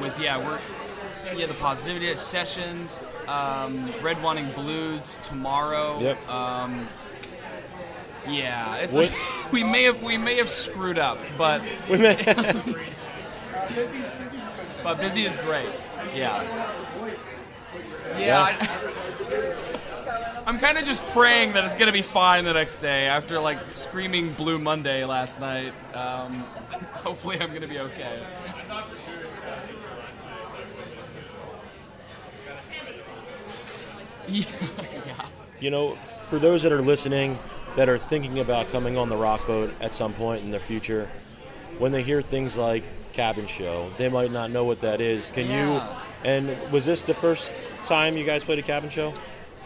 with 0.00 0.18
yeah 0.18 0.38
we're 0.38 0.58
yeah 1.36 1.46
the 1.46 1.54
positivity 1.54 2.14
sessions. 2.16 2.98
Um, 3.28 3.90
Red 4.02 4.22
wanting 4.22 4.50
blues 4.52 5.18
tomorrow. 5.22 5.98
Yep. 6.00 6.28
Um, 6.28 6.88
yeah, 8.28 8.76
it's 8.76 8.94
like 8.94 9.12
we 9.52 9.62
may 9.62 9.84
have 9.84 10.02
we 10.02 10.16
may 10.18 10.36
have 10.36 10.48
screwed 10.50 10.98
up, 10.98 11.18
but 11.38 11.62
We 11.88 11.98
may- 11.98 12.16
but 14.82 14.98
busy 15.00 15.24
is 15.24 15.36
great. 15.38 15.68
Yeah. 16.14 16.42
Yeah. 18.18 18.68
Yeah. 19.30 19.54
I, 20.46 20.50
am 20.50 20.58
kind 20.58 20.76
of 20.76 20.84
just 20.84 21.06
praying 21.08 21.54
that 21.54 21.64
it's 21.64 21.74
gonna 21.74 21.92
be 21.92 22.02
fine 22.02 22.44
the 22.44 22.52
next 22.52 22.78
day 22.78 23.06
after 23.06 23.40
like 23.40 23.64
screaming 23.64 24.34
Blue 24.34 24.58
Monday 24.58 25.04
last 25.04 25.40
night. 25.40 25.72
Um, 25.94 26.34
hopefully, 26.92 27.40
I'm 27.40 27.54
gonna 27.54 27.66
be 27.68 27.78
okay. 27.78 28.22
Yeah. 34.26 34.44
yeah. 35.06 35.26
you 35.60 35.70
know, 35.70 35.96
for 35.96 36.38
those 36.38 36.62
that 36.62 36.72
are 36.72 36.80
listening, 36.80 37.38
that 37.76 37.88
are 37.88 37.98
thinking 37.98 38.38
about 38.38 38.70
coming 38.70 38.96
on 38.96 39.08
the 39.08 39.16
rock 39.16 39.46
boat 39.46 39.72
at 39.80 39.92
some 39.92 40.14
point 40.14 40.42
in 40.42 40.50
the 40.50 40.60
future, 40.60 41.10
when 41.78 41.92
they 41.92 42.02
hear 42.02 42.22
things 42.22 42.56
like 42.56 42.84
cabin 43.12 43.46
show, 43.46 43.90
they 43.98 44.08
might 44.08 44.30
not 44.30 44.50
know 44.50 44.64
what 44.64 44.80
that 44.80 45.00
is. 45.00 45.30
Can 45.30 45.48
Yeah. 45.50 45.74
you? 45.74 45.82
And 46.24 46.56
was 46.72 46.86
this 46.86 47.02
the 47.02 47.14
first 47.14 47.54
time 47.84 48.16
you 48.16 48.24
guys 48.24 48.42
played 48.44 48.58
a 48.58 48.62
cabin 48.62 48.90
show? 48.90 49.12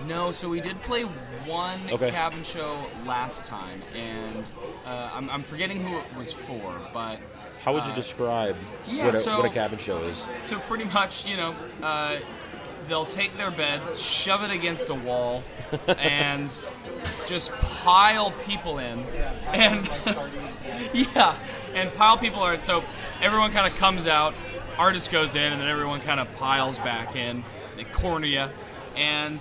No, 0.07 0.31
so 0.33 0.49
we 0.49 0.61
did 0.61 0.81
play 0.83 1.03
one 1.03 1.81
Okay. 1.91 2.11
cabin 2.11 2.45
show 2.45 2.87
last 3.05 3.47
time, 3.47 3.83
and 3.97 4.51
uh, 4.87 5.11
I'm, 5.13 5.29
I'm 5.29 5.43
forgetting 5.43 5.81
who 5.85 5.99
it 5.99 6.05
was 6.17 6.33
for, 6.33 6.81
but 6.93 7.19
How 7.65 7.75
would 7.75 7.85
you 7.85 7.91
Uh, 7.91 7.95
describe 7.97 8.57
yeah, 8.87 9.07
what, 9.07 9.15
a, 9.15 9.19
so- 9.19 9.37
what 9.39 9.47
a 9.47 9.53
cabin 9.53 9.79
show 9.79 9.99
is? 10.03 10.29
So 10.43 10.61
pretty 10.61 10.85
much, 10.85 11.27
you 11.27 11.37
know, 11.37 11.55
uh, 11.83 12.19
they'll 12.87 13.07
take 13.07 13.37
their 13.37 13.51
bed, 13.51 13.81
shove 13.97 14.45
it 14.45 14.51
against 14.53 14.89
a 14.89 14.95
wall, 14.95 15.43
and 15.99 16.57
just 17.27 17.51
pile 17.53 18.31
people 18.47 18.79
in, 18.79 19.01
and 19.49 19.89
yeah, 20.95 21.37
and 21.75 21.93
pile 21.95 22.17
people 22.17 22.41
are. 22.41 22.61
So 22.61 22.85
everyone 23.21 23.51
kind 23.53 23.67
of 23.71 23.77
comes 23.79 24.07
out, 24.07 24.33
artist 24.79 25.11
goes 25.11 25.35
in, 25.35 25.53
and 25.53 25.61
then 25.61 25.69
everyone 25.69 26.01
kind 26.01 26.21
of 26.21 26.33
piles 26.37 26.79
back 26.79 27.17
in. 27.17 27.45
They 27.77 27.85
corner 27.85 28.27
you, 28.27 28.47
and 28.97 29.41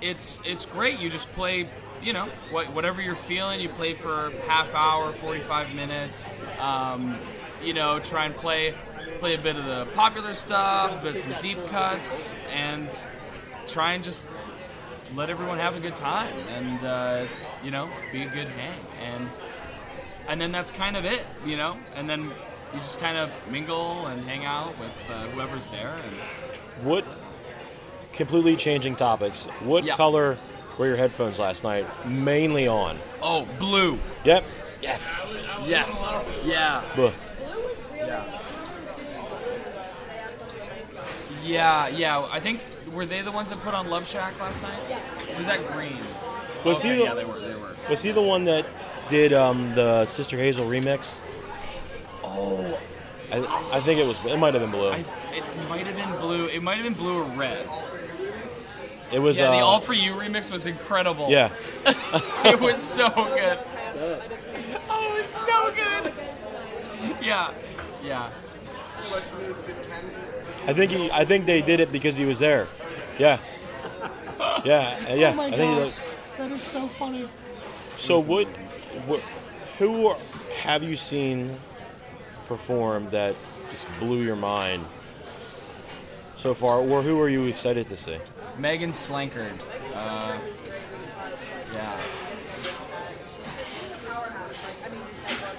it's 0.00 0.40
it's 0.44 0.66
great. 0.66 0.98
You 0.98 1.10
just 1.10 1.30
play. 1.32 1.68
You 2.02 2.12
know, 2.12 2.24
what, 2.50 2.72
whatever 2.72 3.00
you're 3.00 3.14
feeling, 3.14 3.60
you 3.60 3.68
play 3.68 3.94
for 3.94 4.32
half 4.48 4.74
hour, 4.74 5.12
45 5.12 5.72
minutes. 5.72 6.26
Um, 6.58 7.16
you 7.62 7.74
know, 7.74 8.00
try 8.00 8.26
and 8.26 8.34
play 8.34 8.74
play 9.20 9.34
a 9.34 9.38
bit 9.38 9.54
of 9.54 9.64
the 9.66 9.86
popular 9.94 10.34
stuff, 10.34 11.00
but 11.00 11.20
some 11.20 11.32
deep 11.38 11.64
cuts, 11.68 12.34
and 12.52 12.88
try 13.68 13.92
and 13.92 14.02
just 14.02 14.26
let 15.14 15.30
everyone 15.30 15.58
have 15.58 15.76
a 15.76 15.80
good 15.80 15.96
time 15.96 16.34
and 16.48 16.84
uh, 16.84 17.26
you 17.62 17.70
know 17.70 17.88
be 18.12 18.22
a 18.22 18.28
good 18.28 18.48
hang 18.48 18.80
and 19.00 19.28
and 20.28 20.40
then 20.40 20.52
that's 20.52 20.70
kind 20.70 20.96
of 20.96 21.04
it 21.04 21.24
you 21.44 21.56
know 21.56 21.76
and 21.94 22.08
then 22.08 22.30
you 22.74 22.80
just 22.80 23.00
kind 23.00 23.16
of 23.18 23.30
mingle 23.50 24.06
and 24.06 24.22
hang 24.26 24.44
out 24.44 24.78
with 24.78 25.10
uh, 25.10 25.26
whoever's 25.28 25.68
there 25.70 25.94
and 26.06 26.16
What? 26.86 27.04
Completely 28.12 28.56
changing 28.56 28.96
topics. 28.96 29.44
What 29.60 29.84
Yeah. 29.84 29.96
color 29.96 30.38
were 30.78 30.86
your 30.86 30.96
headphones 30.96 31.38
last 31.38 31.64
night? 31.64 31.86
Mainly 32.06 32.66
on. 32.68 32.98
oh 33.20 33.46
blue 33.58 33.98
Yep. 34.24 34.44
yes 34.82 35.48
yes 35.66 36.14
yeah 36.44 36.82
Blue 36.96 37.12
Yeah. 37.96 38.24
They 40.08 40.16
had 40.16 40.38
some 40.38 40.48
really 40.58 40.68
nice 40.68 40.88
guys. 40.88 41.06
yeah 41.44 41.88
yeah 41.88 42.26
i 42.32 42.40
think 42.40 42.60
were 42.92 43.06
they 43.06 43.22
the 43.22 43.30
ones 43.32 43.48
that 43.50 43.60
put 43.62 43.74
on 43.74 43.88
love 43.88 44.06
shack 44.06 44.38
last 44.40 44.62
night 44.62 44.78
Yes. 44.88 45.02
was 45.38 45.46
that 45.46 45.66
green 45.72 45.96
Was 46.64 46.78
okay, 46.78 46.88
he 46.90 46.98
the, 46.98 47.04
yeah 47.04 47.14
they 47.14 47.24
were 47.24 47.38
they 47.40 47.54
were 47.54 47.76
Was 47.88 48.02
he 48.02 48.10
the 48.12 48.22
one 48.22 48.44
that 48.44 48.66
did 49.08 49.32
um, 49.32 49.74
the 49.74 50.06
Sister 50.06 50.36
Hazel 50.38 50.64
remix? 50.66 51.20
Oh 52.42 52.78
I, 53.30 53.38
I 53.76 53.80
think 53.80 53.98
it 53.98 54.06
was. 54.06 54.18
It 54.26 54.38
might 54.38 54.52
have 54.52 54.62
been 54.62 54.70
blue. 54.70 54.90
I, 54.90 54.98
it 55.34 55.44
might 55.70 55.86
have 55.86 55.96
been 55.96 56.20
blue 56.20 56.46
it 56.48 56.62
might 56.62 56.74
have 56.76 56.84
been 56.84 56.94
blue 56.94 57.22
or 57.22 57.24
red 57.36 57.66
It 59.12 59.18
was. 59.20 59.38
yeah 59.38 59.50
the 59.50 59.56
uh, 59.56 59.64
all 59.64 59.80
for 59.80 59.94
you 59.94 60.12
remix 60.12 60.50
was 60.50 60.66
incredible 60.66 61.28
Yeah. 61.30 61.50
it 62.44 62.60
was 62.60 62.80
so 62.82 63.08
good 63.10 63.58
Just 63.58 63.66
have- 63.68 64.20
I 64.22 64.28
didn't- 64.28 64.82
Oh, 64.90 65.16
it's 65.20 65.34
so 65.46 65.72
good. 65.72 66.12
Yeah, 67.22 67.52
yeah. 68.04 68.30
Question 69.10 69.40
is, 69.50 69.56
did 69.58 69.76
Ken 69.88 70.10
I 70.68 70.72
think 70.72 70.90
he. 70.92 71.10
I 71.10 71.24
think 71.24 71.46
they 71.46 71.60
did 71.62 71.80
it 71.80 71.90
because 71.90 72.16
he 72.16 72.24
was 72.24 72.38
there. 72.38 72.68
Yeah. 73.18 73.38
Yeah. 74.64 75.06
uh, 75.10 75.14
Yeah. 75.14 75.30
oh 75.32 75.34
my 75.34 75.46
I 75.46 75.50
think 75.52 75.78
gosh, 75.78 76.00
that 76.38 76.52
is 76.52 76.62
so 76.62 76.86
funny. 76.88 77.28
So 77.96 78.20
what, 78.20 78.46
what? 79.06 79.20
Who 79.78 80.06
are- 80.08 80.18
have 80.62 80.82
you 80.84 80.94
seen 80.96 81.58
perform 82.46 83.08
that 83.10 83.34
just 83.70 83.86
blew 83.98 84.22
your 84.22 84.36
mind 84.36 84.84
so 86.36 86.54
far, 86.54 86.78
or 86.78 87.02
who 87.02 87.20
are 87.20 87.28
you 87.28 87.46
excited 87.46 87.86
to 87.88 87.96
see? 87.96 88.18
Megan 88.58 88.90
Slankard. 88.90 89.58
Uh, 89.94 90.36
yeah, 91.72 91.98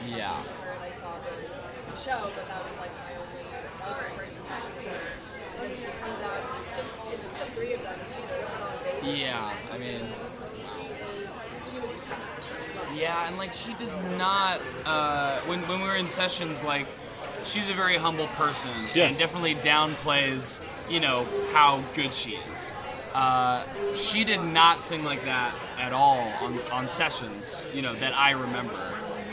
Yeah. 0.07 0.35
yeah. 9.03 9.53
I 9.71 9.77
mean, 9.77 10.01
She 10.75 10.85
is, 10.85 11.29
she 11.71 11.79
was 11.79 11.91
incredible. 11.91 12.95
Yeah, 13.13 13.27
and 13.27 13.37
like 13.37 13.53
she 13.53 13.73
does 13.75 13.97
not. 14.17 14.59
Uh, 14.85 15.39
when 15.41 15.59
when 15.67 15.81
we 15.81 15.87
were 15.87 15.95
in 15.95 16.07
sessions, 16.07 16.63
like 16.63 16.87
she's 17.43 17.69
a 17.69 17.73
very 17.73 17.97
humble 17.97 18.27
person 18.27 18.71
Yeah. 18.95 19.05
and 19.07 19.17
definitely 19.17 19.55
downplays, 19.55 20.63
you 20.89 20.99
know, 20.99 21.25
how 21.51 21.83
good 21.93 22.13
she 22.13 22.31
is. 22.51 22.73
Uh, 23.13 23.63
she 23.93 24.23
did 24.23 24.41
not 24.41 24.81
sing 24.81 25.03
like 25.03 25.23
that 25.25 25.53
at 25.77 25.93
all 25.93 26.19
on, 26.41 26.59
on 26.71 26.87
sessions, 26.87 27.67
you 27.73 27.81
know, 27.81 27.93
that 27.95 28.13
I 28.17 28.31
remember. 28.31 28.79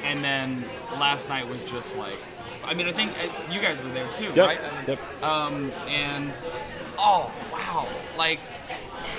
And 0.05 0.23
then 0.23 0.65
last 0.99 1.29
night 1.29 1.49
was 1.49 1.63
just 1.65 1.97
like, 1.97 2.17
I 2.65 2.75
mean, 2.75 2.89
I 2.89 2.93
think 2.93 3.13
uh, 3.13 3.29
you 3.53 3.61
guys 3.61 3.81
were 3.83 3.91
there 3.91 4.11
too, 4.13 4.25
Yep. 4.35 4.37
right? 4.37 4.59
I 4.61 4.77
mean, 4.77 4.85
Yep. 4.89 5.23
Um, 5.23 5.73
and 5.89 6.33
oh 6.99 7.33
wow, 7.53 7.87
like 8.19 8.41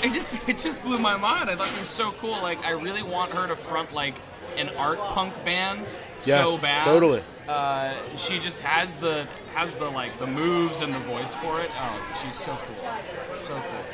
it 0.04 0.12
just 0.12 0.40
it 0.50 0.58
just 0.58 0.82
blew 0.84 1.00
my 1.00 1.16
mind. 1.18 1.50
I 1.50 1.56
thought 1.56 1.72
it 1.74 1.80
was 1.80 1.90
so 1.90 2.12
cool. 2.14 2.40
Like 2.42 2.60
I 2.66 2.72
really 2.72 3.04
want 3.04 3.32
her 3.32 3.48
to 3.48 3.56
front 3.56 3.94
like 3.94 4.14
an 4.58 4.70
art 4.78 5.00
punk 5.00 5.34
band 5.46 5.86
Yeah, 6.26 6.44
so 6.44 6.58
bad. 6.58 6.86
totally. 6.86 7.24
Uh, 7.48 7.94
she 8.18 8.40
just 8.40 8.62
has 8.62 8.96
the 8.96 9.28
has 9.56 9.74
the 9.76 9.90
like 9.90 10.18
the 10.20 10.28
moves 10.28 10.80
and 10.80 10.94
the 10.94 11.00
voice 11.00 11.34
for 11.34 11.60
it. 11.60 11.70
Oh, 11.78 12.00
she's 12.22 12.36
so 12.36 12.58
cool, 12.68 12.92
so 13.40 13.54
cool. 13.54 13.86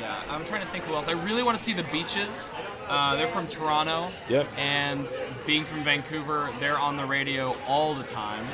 Yeah, 0.00 0.20
I'm 0.30 0.44
trying 0.44 0.62
to 0.62 0.66
think 0.68 0.84
who 0.84 0.94
else. 0.94 1.06
I 1.08 1.12
really 1.12 1.42
want 1.42 1.56
to 1.58 1.62
see 1.62 1.72
the 1.74 1.84
Beaches. 1.84 2.52
Uh, 2.88 3.14
they're 3.16 3.28
from 3.28 3.46
Toronto. 3.46 4.10
Yep. 4.30 4.46
And 4.56 5.06
being 5.44 5.64
from 5.64 5.82
Vancouver, 5.84 6.48
they're 6.58 6.78
on 6.78 6.96
the 6.96 7.04
radio 7.04 7.54
all 7.68 7.94
the 7.94 8.04
time. 8.04 8.44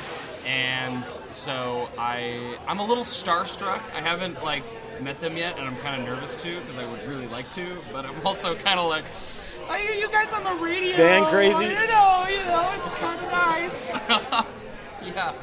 And 0.45 1.07
so 1.31 1.89
I 1.97 2.57
I'm 2.67 2.79
a 2.79 2.85
little 2.85 3.03
starstruck. 3.05 3.81
I 3.95 4.01
haven't 4.01 4.43
like 4.43 4.63
met 5.01 5.19
them 5.21 5.37
yet, 5.37 5.57
and 5.57 5.65
I'm 5.67 5.77
kind 5.77 6.01
of 6.01 6.07
nervous 6.07 6.35
too 6.37 6.59
because 6.61 6.77
I 6.77 6.85
would 6.85 7.07
really 7.07 7.27
like 7.27 7.49
to. 7.51 7.77
But 7.91 8.05
I'm 8.05 8.15
also 8.27 8.53
kind 8.55 8.79
of 8.79 8.89
like, 8.89 9.05
I 9.69 9.79
hear 9.79 9.93
you 9.93 10.11
guys 10.11 10.33
on 10.33 10.43
the 10.43 10.53
radio. 10.63 10.97
Band 10.97 11.27
crazy? 11.27 11.63
You 11.63 11.87
know, 11.87 12.25
you 12.29 12.43
know, 12.45 12.73
it's 12.77 12.89
kind 12.89 13.19
of 13.19 13.31
nice. 13.31 13.89
yeah. 15.03 15.33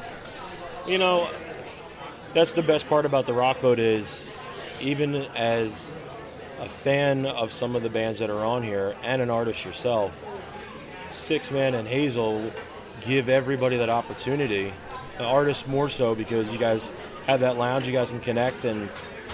You 0.87 0.97
know, 0.97 1.29
that's 2.33 2.53
the 2.53 2.63
best 2.63 2.87
part 2.87 3.05
about 3.05 3.25
the 3.25 3.33
rock 3.33 3.61
boat 3.61 3.79
is 3.79 4.33
even 4.79 5.15
as 5.35 5.91
a 6.59 6.69
fan 6.69 7.25
of 7.25 7.51
some 7.51 7.75
of 7.75 7.83
the 7.83 7.89
bands 7.89 8.19
that 8.19 8.29
are 8.29 8.45
on 8.45 8.63
here 8.63 8.95
and 9.03 9.21
an 9.21 9.29
artist 9.29 9.65
yourself 9.65 10.25
Sixthman 11.09 11.73
and 11.77 11.87
hazel 11.87 12.51
give 13.01 13.29
everybody 13.29 13.77
that 13.77 13.89
opportunity 13.89 14.73
the 15.17 15.23
artists 15.25 15.67
more 15.67 15.89
so 15.89 16.15
because 16.15 16.51
you 16.51 16.57
guys 16.57 16.93
have 17.27 17.41
that 17.41 17.57
lounge 17.57 17.85
you 17.85 17.93
guys 17.93 18.09
can 18.09 18.19
connect 18.19 18.65
and 18.65 18.89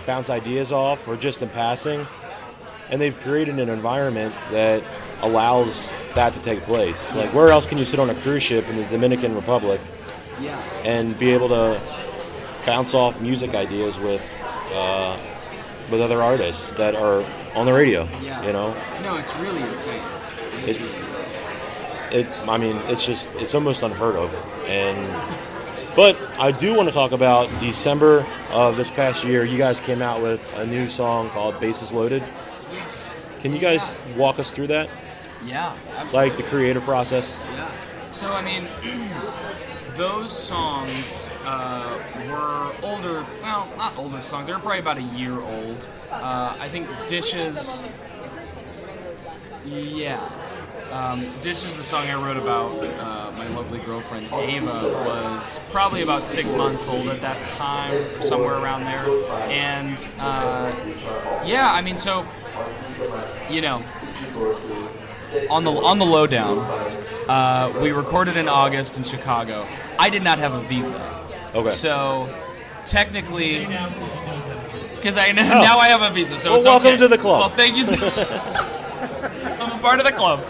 bounce 0.05 0.29
ideas 0.29 0.71
off 0.71 1.07
or 1.07 1.15
just 1.15 1.41
in 1.41 1.49
passing 1.49 2.05
and 2.89 3.01
they've 3.01 3.17
created 3.17 3.59
an 3.59 3.69
environment 3.69 4.33
that 4.51 4.83
allows 5.21 5.91
that 6.15 6.33
to 6.33 6.39
take 6.39 6.63
place 6.63 7.13
like 7.13 7.33
where 7.33 7.49
else 7.49 7.65
can 7.65 7.77
you 7.77 7.85
sit 7.85 7.99
on 7.99 8.09
a 8.09 8.15
cruise 8.15 8.41
ship 8.41 8.67
in 8.69 8.75
the 8.77 8.85
dominican 8.85 9.35
republic 9.35 9.81
Yeah. 10.41 10.57
and 10.85 11.17
be 11.19 11.31
able 11.31 11.49
to 11.49 11.79
bounce 12.65 12.93
off 12.93 13.19
music 13.21 13.53
ideas 13.53 13.99
with 13.99 14.23
uh, 14.73 15.17
with 15.91 16.01
other 16.01 16.21
artists 16.21 16.73
that 16.73 16.93
are 16.95 17.23
on 17.55 17.65
the 17.65 17.73
radio. 17.73 18.07
Yeah. 18.21 18.45
You 18.45 18.53
know, 18.53 18.75
No, 19.01 19.17
it's 19.17 19.35
really 19.37 19.61
insane. 19.63 20.01
it's 20.67 21.03
it. 22.11 22.27
I 22.47 22.57
mean, 22.57 22.77
it's 22.85 23.03
just 23.05 23.33
it's 23.35 23.55
almost 23.55 23.81
unheard 23.81 24.15
of. 24.15 24.31
And 24.67 24.97
but 25.95 26.15
I 26.39 26.51
do 26.51 26.75
want 26.77 26.87
to 26.89 26.93
talk 26.93 27.11
about 27.11 27.49
December 27.59 28.23
of 28.51 28.77
this 28.77 28.91
past 28.91 29.23
year. 29.25 29.43
You 29.43 29.57
guys 29.57 29.79
came 29.79 30.01
out 30.03 30.21
with 30.21 30.41
a 30.59 30.65
new 30.67 30.87
song 30.87 31.29
called 31.31 31.59
"Bases 31.59 31.91
Loaded." 31.91 32.23
Yes. 32.71 33.29
Can 33.41 33.53
you 33.53 33.59
guys 33.59 33.95
walk 34.17 34.37
us 34.39 34.51
through 34.51 34.67
that, 34.67 34.89
Yeah, 35.45 35.75
absolutely. 35.95 36.29
like 36.29 36.37
the 36.37 36.43
creative 36.43 36.83
process? 36.83 37.37
Yeah. 37.53 37.71
So 38.11 38.31
I 38.31 38.41
mean, 38.41 38.67
those 39.95 40.31
songs 40.31 41.29
uh, 41.45 41.99
were 42.29 42.73
older. 42.85 43.25
Well, 43.41 43.67
not 43.77 43.97
older 43.97 44.21
songs. 44.21 44.47
They 44.47 44.53
were 44.53 44.59
probably 44.59 44.79
about 44.79 44.97
a 44.97 45.01
year 45.01 45.39
old. 45.39 45.87
Uh, 46.11 46.55
I 46.59 46.67
think 46.69 46.87
Dishes. 47.07 47.83
Yeah. 49.65 50.27
Um, 50.91 51.27
Dishes, 51.41 51.75
the 51.75 51.83
song 51.83 52.07
I 52.07 52.15
wrote 52.15 52.37
about 52.37 52.71
uh, 52.83 53.31
my 53.37 53.47
lovely 53.49 53.77
girlfriend 53.77 54.25
Ava, 54.33 54.89
was 55.05 55.59
probably 55.71 56.01
about 56.01 56.25
six 56.25 56.53
months 56.55 56.87
old 56.87 57.09
at 57.09 57.21
that 57.21 57.47
time, 57.47 57.93
or 58.17 58.21
somewhere 58.23 58.55
around 58.55 58.85
there. 58.85 59.07
And 59.51 59.99
uh, 60.17 60.73
yeah, 61.45 61.71
I 61.71 61.81
mean, 61.81 61.97
so 61.97 62.25
you 63.49 63.61
know, 63.61 63.83
on 65.49 65.63
the 65.63 65.71
on 65.71 65.99
the 65.99 66.05
lowdown, 66.05 66.59
uh, 67.29 67.71
we 67.81 67.91
recorded 67.91 68.37
in 68.37 68.47
August 68.49 68.97
in 68.97 69.03
Chicago. 69.03 69.65
I 69.97 70.09
did 70.09 70.23
not 70.23 70.39
have 70.39 70.53
a 70.53 70.61
visa, 70.61 70.99
Okay. 71.55 71.69
so 71.71 72.29
technically, 72.85 73.65
because 74.95 75.17
I 75.17 75.31
know 75.31 75.43
now 75.43 75.77
I 75.77 75.87
have 75.89 76.01
a 76.01 76.09
visa. 76.13 76.37
So 76.37 76.49
Well, 76.51 76.57
it's 76.59 76.65
welcome 76.65 76.87
okay. 76.89 76.97
to 76.97 77.07
the 77.07 77.17
club. 77.17 77.39
Well, 77.41 77.49
thank 77.49 77.75
you. 77.75 77.83
So 77.83 77.95
I'm 79.59 79.71
a 79.77 79.81
part 79.81 79.99
of 79.99 80.05
the 80.05 80.11
club. 80.11 80.41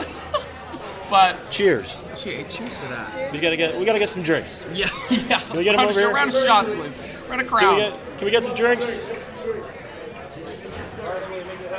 but 1.09 1.35
Cheers. 1.49 2.05
cheers, 2.15 2.53
cheers 2.55 2.77
to 2.77 2.87
that. 2.87 3.31
We 3.33 3.39
gotta 3.39 3.57
get 3.57 3.77
we 3.77 3.85
gotta 3.85 3.99
get 3.99 4.09
some 4.09 4.23
drinks. 4.23 4.69
Yeah, 4.73 4.89
yeah. 5.09 5.41
we 5.55 5.63
get 5.63 5.73
'em 5.75 5.79
round, 5.81 5.89
over 5.89 5.99
here? 5.99 6.13
round 6.13 6.29
of 6.33 6.43
shots, 6.43 6.71
please. 6.71 6.97
Round 7.27 7.41
of 7.41 7.47
Can 7.47 7.57
crown. 7.57 7.75
we 7.75 7.81
get 7.81 7.93
can 8.17 8.25
we 8.25 8.31
get 8.31 8.45
some 8.45 8.55
drinks? 8.55 9.09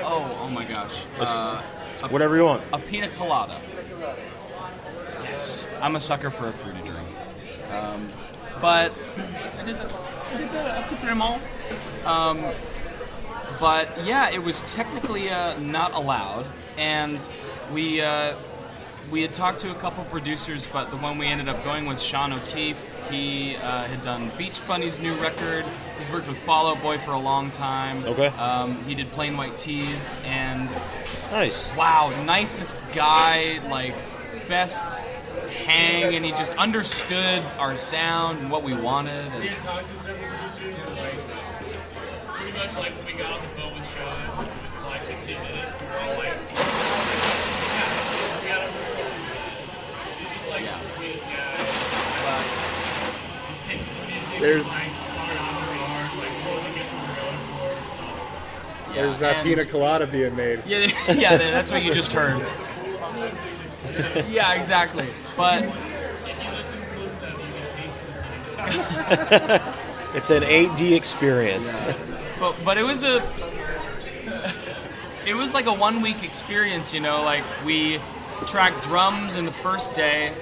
oh, 0.03 0.37
gosh. 1.19 1.29
Uh, 1.29 1.63
a 2.03 2.09
Whatever 2.09 2.37
you 2.37 2.45
want. 2.45 2.63
A 2.73 2.79
pina 2.79 3.09
colada. 3.09 3.61
Yes, 5.23 5.67
I'm 5.81 5.97
a 5.97 6.01
sucker 6.01 6.31
for 6.31 6.49
a 6.49 6.53
fruity 6.53 6.81
drink. 6.81 7.09
Um, 7.71 8.11
but 8.61 8.93
I 9.59 9.65
did 9.65 9.77
the, 9.77 9.95
I 10.33 10.39
did 10.39 10.51
the. 10.51 12.11
Um, 12.11 12.45
but 13.61 13.89
yeah, 14.05 14.31
it 14.31 14.43
was 14.43 14.63
technically 14.63 15.29
uh, 15.29 15.59
not 15.59 15.93
allowed, 15.93 16.47
and 16.79 17.25
we 17.73 18.01
uh, 18.01 18.35
we 19.11 19.23
had 19.23 19.33
talked 19.33 19.61
to 19.61 19.71
a 19.71 19.75
couple 19.75 20.05
producers, 20.05 20.67
but 20.73 20.91
the 20.91 20.97
one 20.97 21.19
we 21.19 21.27
ended 21.27 21.49
up 21.49 21.63
going 21.65 21.87
with, 21.87 22.01
Sean 22.01 22.33
O'Keefe, 22.33 22.81
he 23.11 23.57
uh, 23.57 23.85
had 23.85 24.03
done 24.03 24.31
Beach 24.39 24.67
Bunny's 24.67 25.01
new 25.01 25.15
record. 25.17 25.65
He's 26.01 26.11
worked 26.11 26.29
with 26.29 26.39
Fall 26.39 26.69
Out 26.69 26.81
Boy 26.83 26.97
for 26.97 27.11
a 27.13 27.19
long 27.21 27.51
time. 27.51 28.03
Okay. 28.07 28.29
Um, 28.29 28.83
he 28.85 28.95
did 28.95 29.13
Plain 29.13 29.37
White 29.37 29.59
T's, 29.59 30.19
and 30.25 30.71
Nice. 31.31 31.69
wow, 31.77 32.11
nicest 32.25 32.79
guy, 32.95 33.61
like 33.69 33.95
best 34.49 35.07
hang, 35.67 36.15
and 36.17 36.25
he 36.25 36.31
just 36.33 36.53
understood 36.55 37.43
our 37.59 37.77
sound 37.77 38.39
and 38.39 38.51
what 38.51 38.63
we 38.63 38.73
wanted. 38.73 39.27
We 39.35 39.49
And, 39.49 39.55
had 39.55 39.63
talked 39.63 39.91
to 39.91 39.99
several 39.99 40.27
producers 40.31 40.75
and 40.87 40.97
like 40.97 41.19
pretty 42.35 42.57
much 42.57 42.75
like 42.77 42.93
when 42.97 43.05
we 43.07 43.13
got 43.21 43.33
on 43.33 43.43
the 43.43 43.49
phone 43.61 43.75
with 43.79 43.87
Sean 43.95 44.47
like 44.89 45.03
15 45.05 45.37
minutes, 45.39 45.75
we 45.81 45.87
were 45.87 45.99
all 46.01 46.17
like, 46.17 46.33
yeah, 46.33 47.89
we 48.41 48.49
got 48.49 48.61
him 48.65 48.73
recorded. 48.73 49.21
He's 50.17 50.31
just 50.33 50.49
like 50.51 50.65
the 50.65 50.81
sweetest 50.97 51.27
guy. 51.29 51.61
He 53.53 53.69
takes 53.69 53.87
the 53.95 54.01
music, 54.09 54.41
There's- 54.41 54.67
like 54.67 54.89
for. 58.91 58.95
There's 58.95 59.19
that 59.21 59.37
and- 59.37 59.49
pina 59.49 59.65
colada 59.65 60.07
being 60.07 60.35
made. 60.37 60.61
yeah, 60.67 60.91
yeah, 61.09 61.37
that's 61.37 61.71
what 61.71 61.83
you 61.83 61.93
just 61.93 62.13
heard. 62.13 62.41
Yeah, 64.29 64.55
exactly. 64.55 65.07
But 65.37 65.65
If 65.65 66.45
you 66.45 66.51
listen 66.53 66.81
close 66.95 67.19
enough, 67.19 67.39
you 67.39 67.53
can 67.53 67.71
taste 67.77 68.03
the 70.13 70.17
It's 70.17 70.31
an 70.31 70.43
8D 70.43 70.97
experience. 70.97 71.81
but 72.39 72.57
but 72.65 72.77
it 72.79 72.83
was 72.83 73.03
a 73.05 73.27
it 75.27 75.35
was 75.35 75.55
like 75.55 75.67
a 75.67 75.73
one 75.73 76.01
week 76.03 76.23
experience 76.25 76.93
you 76.95 77.01
know 77.01 77.23
like 77.23 77.45
we 77.65 78.01
tracked 78.47 78.83
drums 78.85 79.35
in 79.37 79.45
the 79.45 79.53
first 79.53 79.95
day 79.95 80.33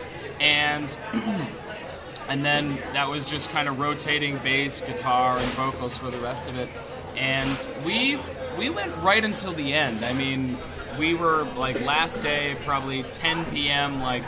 and 0.40 0.96
and 2.28 2.44
then 2.44 2.76
that 2.92 3.08
was 3.08 3.24
just 3.26 3.50
kind 3.50 3.68
of 3.68 3.78
rotating 3.78 4.38
bass 4.38 4.80
guitar 4.80 5.36
and 5.36 5.46
vocals 5.52 5.96
for 5.96 6.10
the 6.10 6.18
rest 6.18 6.48
of 6.48 6.56
it 6.56 6.68
and 7.16 7.66
we 7.84 8.18
we 8.58 8.68
went 8.70 8.94
right 8.96 9.24
until 9.24 9.52
the 9.52 9.72
end 9.72 10.04
i 10.04 10.12
mean 10.12 10.56
we 10.98 11.14
were 11.14 11.44
like 11.56 11.80
last 11.82 12.20
day 12.22 12.56
probably 12.64 13.02
10 13.04 13.44
p.m 13.46 14.00
like 14.00 14.22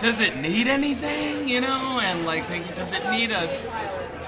does 0.00 0.20
it 0.20 0.36
need 0.36 0.66
anything 0.66 1.48
you 1.48 1.60
know 1.60 2.00
and 2.02 2.26
like 2.26 2.44
thinking 2.44 2.74
does 2.74 2.92
it 2.92 3.08
need 3.10 3.30
a 3.30 3.48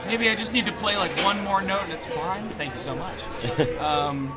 maybe 0.08 0.30
I 0.30 0.34
just 0.34 0.52
need 0.52 0.66
to 0.66 0.72
play 0.72 0.96
like 0.96 1.12
one 1.22 1.42
more 1.44 1.62
note 1.62 1.82
and 1.82 1.92
it's 1.92 2.06
fine. 2.06 2.48
Thank 2.50 2.74
you 2.74 2.80
so 2.80 2.96
much. 2.96 3.20
um, 3.78 4.34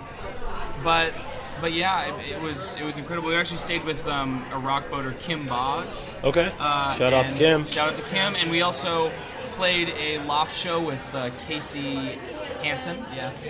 but 0.83 1.13
but 1.61 1.73
yeah, 1.73 2.13
it, 2.13 2.33
it 2.33 2.41
was 2.41 2.75
it 2.75 2.83
was 2.83 2.97
incredible. 2.97 3.29
We 3.29 3.35
actually 3.35 3.57
stayed 3.57 3.83
with 3.85 4.05
um, 4.07 4.45
a 4.51 4.59
rock 4.59 4.89
boater, 4.89 5.13
Kim 5.13 5.47
Boggs. 5.47 6.15
Okay. 6.23 6.51
Uh, 6.59 6.93
Shout 6.95 7.13
out 7.13 7.27
to 7.27 7.33
Kim. 7.33 7.65
Shout 7.65 7.89
out 7.89 7.95
to 7.95 8.03
Kim, 8.03 8.35
and 8.35 8.51
we 8.51 8.61
also 8.61 9.11
played 9.53 9.89
a 9.89 10.19
loft 10.25 10.55
show 10.55 10.81
with 10.81 11.15
uh, 11.15 11.29
Casey 11.47 12.17
Hansen. 12.61 12.97
Yes, 13.15 13.47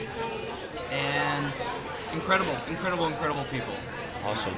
and 0.91 1.53
incredible, 2.13 2.53
incredible, 2.69 3.07
incredible 3.07 3.43
people. 3.45 3.73
Awesome. 4.23 4.53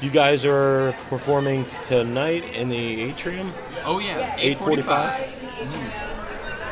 You 0.00 0.10
guys 0.10 0.44
are 0.44 0.92
performing 1.08 1.64
tonight 1.66 2.44
in 2.54 2.68
the 2.68 3.02
atrium. 3.02 3.52
Oh 3.84 3.98
yeah, 3.98 4.36
8:45? 4.36 4.84
Five, 4.84 5.20
we 5.20 5.46
each 5.64 5.72
had 5.72 6.18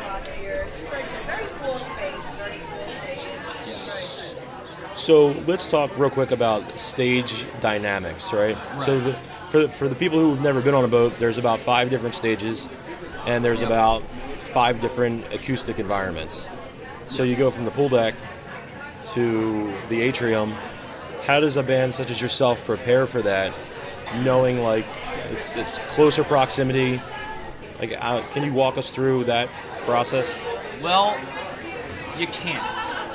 last 0.05 0.39
year. 0.39 0.67
Super 0.69 0.95
excited. 0.97 1.25
Very 1.25 1.45
cool 1.59 1.79
space. 1.79 2.35
Very 2.35 2.59
cool 2.69 2.85
stage. 2.85 3.25
Very 3.25 3.59
excited. 3.59 4.37
So 4.95 5.27
let's 5.47 5.69
talk 5.69 5.97
real 5.97 6.09
quick 6.09 6.31
about 6.31 6.77
stage 6.79 7.45
dynamics, 7.61 8.31
right? 8.33 8.57
So 8.85 8.99
the, 8.99 9.17
for 9.49 9.59
the, 9.59 9.69
for 9.69 9.87
the 9.87 9.95
people 9.95 10.19
who 10.19 10.29
have 10.33 10.43
never 10.43 10.61
been 10.61 10.73
on 10.75 10.83
a 10.83 10.87
boat, 10.87 11.17
there's 11.19 11.37
about 11.37 11.59
five 11.59 11.89
different 11.89 12.15
stages, 12.15 12.67
and 13.25 13.43
there's 13.45 13.61
Yep. 13.61 13.69
about 13.69 14.03
five 14.43 14.81
different 14.81 15.33
acoustic 15.33 15.79
environments. 15.79 16.47
So 17.09 17.23
you 17.23 17.35
go 17.35 17.51
from 17.51 17.65
the 17.65 17.71
pool 17.71 17.89
deck 17.89 18.15
to 19.13 19.73
the 19.89 20.01
atrium. 20.01 20.51
How 21.25 21.39
does 21.39 21.57
a 21.57 21.63
band 21.63 21.95
such 21.95 22.11
as 22.11 22.21
yourself 22.21 22.63
prepare 22.65 23.07
for 23.07 23.21
that, 23.21 23.53
knowing 24.23 24.61
like 24.61 24.85
it's 25.31 25.55
it's 25.55 25.77
closer 25.89 26.23
proximity? 26.23 27.01
Like, 27.79 27.95
uh, 27.99 28.21
can 28.31 28.43
you 28.43 28.53
walk 28.53 28.77
us 28.77 28.89
through 28.89 29.25
that 29.25 29.49
process? 29.85 30.39
Well, 30.81 31.17
you 32.17 32.27
can't. 32.27 32.65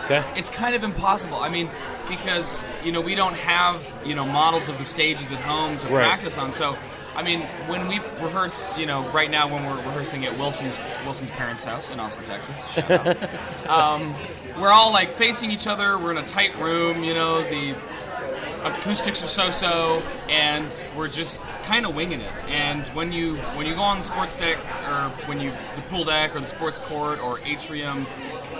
Okay. 0.04 0.24
it's 0.36 0.50
kind 0.50 0.74
of 0.74 0.82
impossible. 0.82 1.36
I 1.36 1.48
mean, 1.48 1.70
because 2.08 2.64
you 2.84 2.90
know 2.90 3.00
we 3.00 3.14
don't 3.14 3.36
have 3.36 3.80
you 4.04 4.14
know 4.16 4.24
models 4.24 4.68
of 4.68 4.76
the 4.78 4.84
stages 4.84 5.30
at 5.30 5.38
home 5.38 5.78
to 5.78 5.86
Right. 5.86 6.04
practice 6.04 6.36
on. 6.36 6.50
So, 6.52 6.76
I 7.20 7.22
mean, 7.22 7.42
when 7.68 7.86
we 7.86 7.98
rehearse, 7.98 8.74
you 8.78 8.86
know, 8.86 9.06
right 9.10 9.30
now 9.30 9.46
when 9.46 9.62
we're 9.66 9.76
rehearsing 9.76 10.24
at 10.24 10.38
Wilson's 10.38 10.78
Wilson's 11.04 11.30
parents' 11.30 11.64
house 11.64 11.90
in 11.90 12.00
Austin, 12.00 12.24
Texas, 12.24 12.58
um, 13.68 14.14
we're 14.58 14.72
all 14.72 14.90
like 14.90 15.12
facing 15.16 15.50
each 15.50 15.66
other. 15.66 15.98
We're 15.98 16.12
in 16.12 16.16
a 16.16 16.26
tight 16.26 16.58
room. 16.58 17.04
You 17.04 17.12
know, 17.12 17.42
the 17.42 17.76
acoustics 18.64 19.22
are 19.22 19.26
so-so, 19.26 20.02
and 20.30 20.72
we're 20.96 21.08
just 21.08 21.42
kind 21.64 21.84
of 21.84 21.94
winging 21.94 22.22
it. 22.22 22.32
And 22.48 22.86
when 22.88 23.12
you 23.12 23.36
when 23.54 23.66
you 23.66 23.74
go 23.74 23.82
on 23.82 23.98
the 23.98 24.04
sports 24.04 24.34
deck, 24.34 24.56
or 24.88 25.10
when 25.26 25.42
you 25.42 25.50
the 25.76 25.82
pool 25.90 26.04
deck, 26.04 26.34
or 26.34 26.40
the 26.40 26.46
sports 26.46 26.78
court, 26.78 27.20
or 27.20 27.38
atrium, 27.40 28.06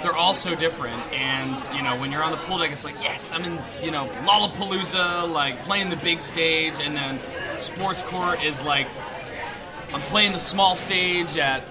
they're 0.03 0.17
all 0.17 0.35
so 0.35 0.55
different. 0.55 1.01
And 1.13 1.61
you 1.77 1.83
know, 1.83 1.97
when 1.99 2.11
you're 2.13 2.23
on 2.23 2.31
the 2.33 2.39
pool 2.39 2.59
deck, 2.59 2.73
it's 2.73 2.85
like, 2.85 2.97
yes, 3.03 3.33
I'm 3.33 3.45
in 3.45 3.59
you 3.83 3.91
know 3.91 4.07
Lollapalooza, 4.25 5.31
like 5.31 5.59
playing 5.61 5.91
the 5.91 5.97
big 5.97 6.21
stage, 6.21 6.75
and 6.81 6.97
then 6.97 7.19
sports 7.59 8.03
court 8.03 8.43
is 8.45 8.63
like 8.65 8.87
I'm 9.93 10.01
playing 10.03 10.33
the 10.33 10.39
small 10.39 10.77
stage 10.77 11.37
at 11.37 11.63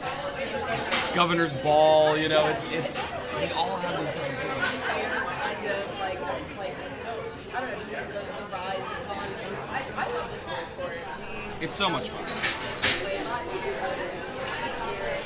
Governor's 1.13 1.53
Ball. 1.53 2.17
You 2.17 2.29
know, 2.29 2.47
it's 2.47 2.65
it's 2.71 3.01
they 3.35 3.51
all 3.51 3.77
have 3.77 3.99
these 3.99 4.11
different 4.11 4.37
things. 4.37 4.81
kind 4.83 5.65
of 5.65 5.99
like 5.99 6.19
like 6.57 6.75
I 7.55 7.61
don't 7.61 7.71
know, 7.71 7.79
just 7.79 7.93
like 7.93 8.07
the, 8.07 8.13
the 8.13 8.51
rise 8.51 8.85
it's 9.01 9.09
on. 9.09 9.17
And 9.23 9.55
I, 9.71 9.83
I 9.95 10.13
love 10.13 10.31
the 10.31 10.37
sports 10.37 10.71
court. 10.77 10.97
We 11.59 11.65
It's 11.65 11.75
so 11.75 11.89
much 11.89 12.09
fun. 12.09 12.25
played 12.25 13.25
last 13.25 13.53
year, 13.53 13.63
this 13.97 14.75
year. 14.91 15.17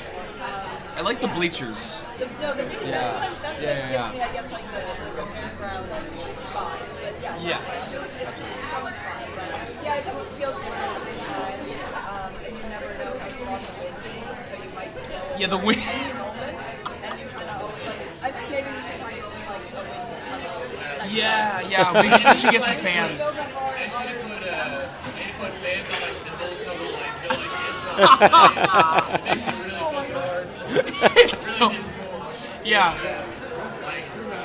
Um, 0.44 0.83
I 0.96 1.00
like 1.00 1.20
the 1.20 1.28
bleachers. 1.28 2.00
the, 2.18 2.26
no, 2.26 2.54
the, 2.54 2.62
that's 2.62 2.74
Yeah. 2.74 3.30
what, 3.30 3.42
that's 3.42 3.60
Yeah, 3.62 3.68
what 3.82 3.90
yeah, 3.90 4.02
gives 4.02 4.14
me. 4.14 4.20
I 4.22 4.32
guess, 4.32 4.52
like 4.52 4.66
the, 4.70 4.78
the, 4.78 5.10
the 5.10 5.26
fairgrounds 5.34 6.08
vibe. 6.54 6.86
But 7.02 7.14
yeah, 7.22 7.38
Yes. 7.42 7.94
it's 7.94 8.70
so 8.70 8.78
much 8.82 8.94
fun. 8.94 9.26
But 9.34 9.50
yeah, 9.84 9.96
it 9.96 10.04
feels 10.38 10.54
different 10.54 10.94
every 10.94 11.18
time. 11.18 11.58
Um, 11.98 12.32
and 12.46 12.52
you 12.56 12.62
never 12.70 12.90
know 12.98 13.18
how 13.18 13.28
strong 13.28 13.58
the 13.58 13.72
wind 13.82 13.98
is, 14.30 14.38
so 14.46 14.54
you 14.54 14.70
might 14.74 14.94
go 14.94 15.00
Yeah, 15.38 15.46
the 15.48 15.58
wind. 15.58 15.82
any 15.82 16.14
moment. 16.14 16.56
And 17.02 17.18
you 17.20 17.26
kind 17.26 17.50
of 17.50 17.56
always 17.62 17.84
like, 17.84 17.98
I 18.22 18.30
think 18.30 18.46
maybe 18.50 18.68
we 18.70 18.82
should 18.86 19.00
find 19.02 19.18
some 19.26 19.44
like 19.50 19.66
a 19.74 19.82
wind 19.82 20.08
tunnel. 20.30 21.10
Yeah, 21.10 21.58
time. 21.60 21.70
yeah, 21.70 21.90
we, 21.90 22.06
we 22.08 22.36
should 22.38 22.50
get 22.54 22.62
some 22.64 22.78
fans. 22.78 23.18
Go 23.24 23.32
that 23.34 23.50
far, 23.50 23.74
I 23.74 23.90
should 23.90 24.14
have 24.14 24.22
put 24.30 24.46
uh, 24.46 24.86
maybe 25.18 25.34
put 25.42 25.52
fans 25.58 25.90
on 25.90 25.98
my 26.00 26.14
cymbals 26.22 26.58
so 26.62 26.70
that 26.70 26.94
like 26.94 27.18
go 27.18 27.34
like 27.34 27.50
this. 27.50 27.82
It 29.14 29.22
makes 29.24 29.44
it 29.44 29.54
really 29.54 29.70
fun 29.70 29.82
to 29.82 29.94
hard. 29.94 30.03
it's 31.16 31.38
so. 31.38 31.72
Yeah, 32.64 32.96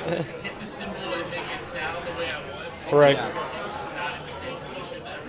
hit 0.10 0.60
the 0.60 0.66
cymbal 0.66 0.96
and 1.14 1.32
make 1.32 1.40
it 1.40 1.64
sound 1.64 2.06
the 2.06 2.20
way 2.20 2.30
I 2.30 2.42
want. 2.54 2.94
Right. 2.94 3.18
Not 3.18 4.20
in 4.20 4.26
the 4.26 4.34
same 4.34 4.58
position 4.76 5.04
that 5.04 5.20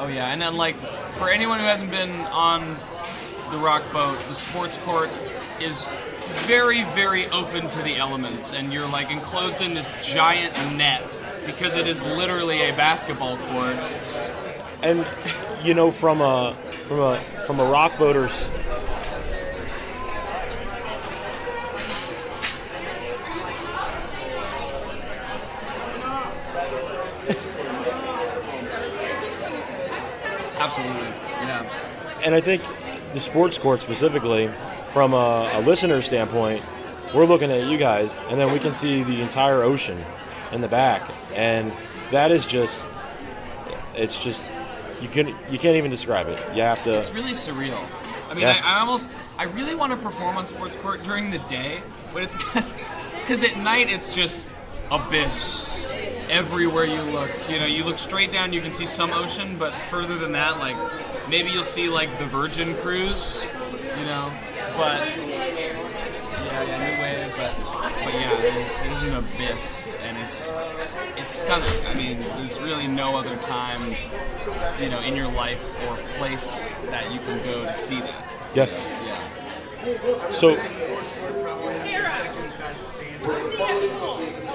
oh 0.00 0.08
yeah, 0.08 0.32
and 0.32 0.40
then 0.40 0.56
like 0.56 0.76
for 1.14 1.28
anyone 1.28 1.58
who 1.58 1.64
hasn't 1.66 1.90
been 1.90 2.10
on 2.26 2.76
the 3.50 3.58
rock 3.58 3.82
boat, 3.92 4.18
the 4.28 4.34
sports 4.34 4.76
court 4.78 5.10
is 5.60 5.88
very, 6.46 6.84
very 6.84 7.26
open 7.28 7.68
to 7.68 7.82
the 7.82 7.96
elements, 7.96 8.52
and 8.52 8.72
you're 8.72 8.88
like 8.88 9.10
enclosed 9.10 9.60
in 9.60 9.74
this 9.74 9.90
giant 10.02 10.54
net 10.76 11.20
because 11.46 11.74
it 11.74 11.86
is 11.86 12.04
literally 12.04 12.68
a 12.68 12.76
basketball 12.76 13.36
court. 13.38 13.76
And 14.82 15.06
you 15.62 15.74
know, 15.74 15.90
from 15.90 16.20
a 16.20 16.54
from 16.54 17.00
a 17.00 17.20
from 17.46 17.60
a 17.60 17.64
rock 17.64 17.98
boater's 17.98 18.50
Absolutely, 30.68 31.08
yeah. 31.08 32.20
and 32.24 32.34
I 32.34 32.40
think 32.40 32.62
the 33.12 33.20
sports 33.20 33.58
court 33.58 33.80
specifically, 33.80 34.50
from 34.88 35.14
a, 35.14 35.50
a 35.54 35.60
listener 35.60 36.02
standpoint, 36.02 36.62
we're 37.14 37.24
looking 37.24 37.50
at 37.50 37.66
you 37.66 37.78
guys, 37.78 38.18
and 38.28 38.38
then 38.38 38.52
we 38.52 38.58
can 38.58 38.72
see 38.74 39.02
the 39.02 39.22
entire 39.22 39.62
ocean 39.62 40.04
in 40.52 40.60
the 40.60 40.68
back, 40.68 41.10
and 41.34 41.72
that 42.10 42.30
is 42.30 42.46
just, 42.46 42.88
it's 43.94 44.22
just, 44.22 44.46
you 45.00 45.08
can 45.08 45.28
you 45.50 45.58
can't 45.58 45.76
even 45.76 45.90
describe 45.90 46.28
it. 46.28 46.38
You 46.54 46.62
have 46.62 46.82
to. 46.84 46.98
It's 46.98 47.10
really 47.12 47.32
surreal. 47.32 47.82
I 48.28 48.34
mean, 48.34 48.42
Yeah. 48.42 48.60
I, 48.62 48.76
I 48.76 48.80
almost, 48.80 49.08
I 49.38 49.44
really 49.44 49.74
want 49.74 49.92
to 49.92 49.96
perform 49.96 50.36
on 50.36 50.46
sports 50.46 50.76
court 50.76 51.02
during 51.02 51.30
the 51.30 51.38
day, 51.40 51.82
but 52.12 52.22
it's 52.24 52.36
because 53.20 53.42
at 53.42 53.56
night 53.58 53.88
it's 53.90 54.14
just 54.14 54.44
abyss 54.90 55.86
everywhere 56.30 56.84
you 56.84 57.00
look. 57.02 57.30
You 57.48 57.58
know, 57.58 57.66
you 57.66 57.84
look 57.84 57.98
straight 57.98 58.32
down, 58.32 58.52
you 58.52 58.60
can 58.60 58.72
see 58.72 58.86
some 58.86 59.12
ocean, 59.12 59.56
but 59.58 59.72
further 59.90 60.16
than 60.18 60.32
that, 60.32 60.58
like 60.58 60.76
maybe 61.28 61.50
you'll 61.50 61.64
see 61.64 61.88
like 61.88 62.16
the 62.18 62.26
Virgin 62.26 62.74
Cruise. 62.76 63.46
You 63.98 64.04
know, 64.04 64.32
but 64.76 65.08
yeah, 65.26 66.62
yeah, 66.62 66.78
new 66.78 67.02
wave, 67.02 67.34
but 67.36 67.54
but 68.04 68.14
yeah, 68.14 68.38
it 68.38 68.54
is, 68.66 68.80
it 68.80 68.92
is 68.92 69.02
an 69.02 69.14
abyss, 69.16 69.88
and 70.02 70.16
it's 70.18 70.54
it's 71.16 71.32
stunning. 71.32 71.86
I 71.86 71.94
mean, 71.94 72.20
there's 72.20 72.60
really 72.60 72.86
no 72.86 73.16
other 73.16 73.36
time, 73.36 73.96
you 74.80 74.88
know, 74.88 75.00
in 75.00 75.16
your 75.16 75.30
life 75.32 75.64
or 75.88 75.96
place 76.16 76.64
that 76.90 77.10
you 77.12 77.18
can 77.20 77.42
go 77.44 77.64
to 77.64 77.74
see 77.74 78.00
that. 78.00 78.24
Yeah. 78.54 78.66
Yeah. 79.04 80.30
So 80.30 80.54
Sports 80.54 81.10
court 81.20 81.42
probably 81.42 81.74
is 81.74 81.82
the 81.82 81.88
second 81.88 82.52
best 82.58 82.88
dance. 82.98 84.48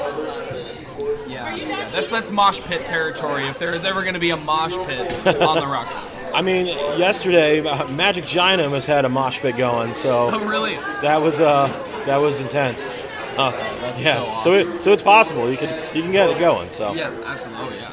Yeah. 1.56 1.90
That's 1.92 2.10
that's 2.10 2.32
mosh 2.32 2.60
pit 2.62 2.86
territory. 2.86 3.48
If 3.48 3.60
there 3.60 3.74
is 3.74 3.84
ever 3.86 4.02
going 4.02 4.14
to 4.16 4.20
be 4.20 4.32
a 4.32 4.38
mosh 4.38 4.76
pit 4.88 5.12
on 5.42 5.56
the 5.60 5.68
rock. 5.68 5.88
I 6.34 6.42
mean, 6.42 6.66
yesterday 6.98 7.60
uh, 7.66 7.88
Magic 7.90 8.26
Giant 8.26 8.60
almost 8.62 8.88
had 8.88 9.06
a 9.06 9.10
mosh 9.10 9.40
pit 9.40 9.56
going, 9.56 9.94
so 9.94 10.30
Oh, 10.34 10.44
really? 10.46 10.76
that 11.02 11.22
was 11.22 11.40
uh 11.40 11.68
that 12.06 12.18
was 12.18 12.40
intense. 12.40 12.94
Uh, 13.38 13.52
That's 13.82 14.04
yeah, 14.04 14.14
so 14.14 14.20
so 14.22 14.30
awesome. 14.52 14.54
it 14.78 14.82
so 14.82 14.92
it's 14.94 15.02
possible 15.04 15.50
you 15.50 15.58
can 15.58 15.96
you 15.96 16.02
can 16.02 16.12
get 16.12 16.30
it 16.30 16.40
going. 16.40 16.70
So 16.70 16.94
Yeah, 16.94 17.12
absolutely. 17.26 17.78
Yeah. 17.78 17.92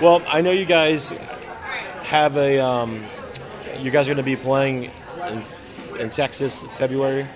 well, 0.00 0.22
I 0.28 0.40
know 0.40 0.50
you 0.52 0.64
guys 0.66 1.10
have 2.02 2.36
a 2.36 2.58
um, 2.60 3.04
you 3.80 3.90
guys 3.90 4.08
are 4.08 4.14
going 4.14 4.24
to 4.24 4.30
be 4.30 4.36
playing 4.36 4.90
in 5.28 5.42
in 6.00 6.10
Texas 6.10 6.64
February 6.78 7.26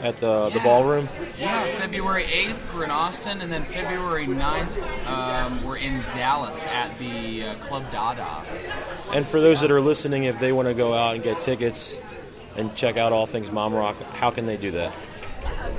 at 0.00 0.20
the 0.20 0.50
the 0.50 0.60
ballroom. 0.60 1.08
Yeah, 1.38 1.70
February 1.78 2.24
8th, 2.24 2.74
we're 2.74 2.84
in 2.84 2.90
Austin, 2.90 3.40
and 3.40 3.52
then 3.52 3.64
February 3.64 4.26
9th, 4.26 5.06
um, 5.06 5.62
we're 5.64 5.78
in 5.78 6.02
Dallas 6.10 6.66
at 6.66 6.98
the 6.98 7.44
uh, 7.44 7.54
Club 7.56 7.90
Dada. 7.90 8.44
And 9.12 9.26
for 9.26 9.40
those 9.40 9.60
that 9.60 9.70
are 9.70 9.80
listening, 9.80 10.24
if 10.24 10.38
they 10.38 10.52
want 10.52 10.68
to 10.68 10.74
go 10.74 10.94
out 10.94 11.14
and 11.14 11.22
get 11.22 11.40
tickets 11.40 12.00
and 12.56 12.74
check 12.74 12.96
out 12.96 13.12
all 13.12 13.26
things 13.26 13.50
Mom 13.50 13.74
Rock, 13.74 13.96
how 14.14 14.30
can 14.30 14.46
they 14.46 14.56
do 14.56 14.70
that? 14.72 14.92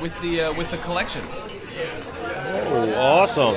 With 0.00 0.20
the 0.20 0.40
uh, 0.40 0.52
with 0.54 0.70
the 0.70 0.78
collection. 0.78 1.24
Oh, 2.70 2.94
awesome. 2.98 3.54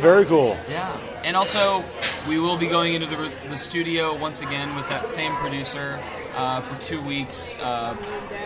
Very 0.00 0.24
cool. 0.26 0.56
Yeah. 0.68 0.96
And 1.24 1.36
also, 1.36 1.82
we 2.28 2.38
will 2.38 2.56
be 2.56 2.66
going 2.66 2.94
into 2.94 3.06
the, 3.06 3.32
the 3.48 3.56
studio 3.56 4.14
once 4.14 4.42
again 4.42 4.76
with 4.76 4.88
that 4.88 5.08
same 5.08 5.34
producer 5.36 5.98
uh, 6.36 6.60
for 6.60 6.78
two 6.80 7.00
weeks, 7.02 7.56
uh, 7.60 7.96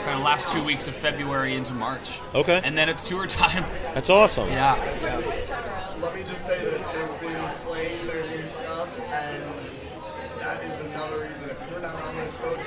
kind 0.05 0.19
of 0.19 0.25
last 0.25 0.49
two 0.49 0.63
weeks 0.63 0.89
of 0.89 0.95
February 0.95 1.55
into 1.55 1.73
March. 1.73 2.21
Okay. 2.35 2.61
And 2.65 2.77
then 2.77 2.89
it's 2.89 3.07
tour 3.07 3.27
time. 3.27 3.65
That's 3.95 4.11
awesome. 4.11 4.49
Yeah. 4.49 4.77
yeah. 5.03 5.97
Let 6.01 6.15
me 6.15 6.23
just 6.23 6.47
say 6.47 6.59
this: 6.65 6.83
they've 6.85 7.21
been 7.21 7.51
playing 7.65 8.07
their 8.07 8.27
new 8.29 8.47
stuff, 8.47 8.89
and 8.99 9.43
that 10.41 10.63
is 10.65 10.85
another 10.87 11.23
reason. 11.23 11.51
If 11.51 11.71
you're 11.71 11.81
not 11.81 11.95
on 12.03 12.17
this 12.17 12.35
boat, 12.37 12.59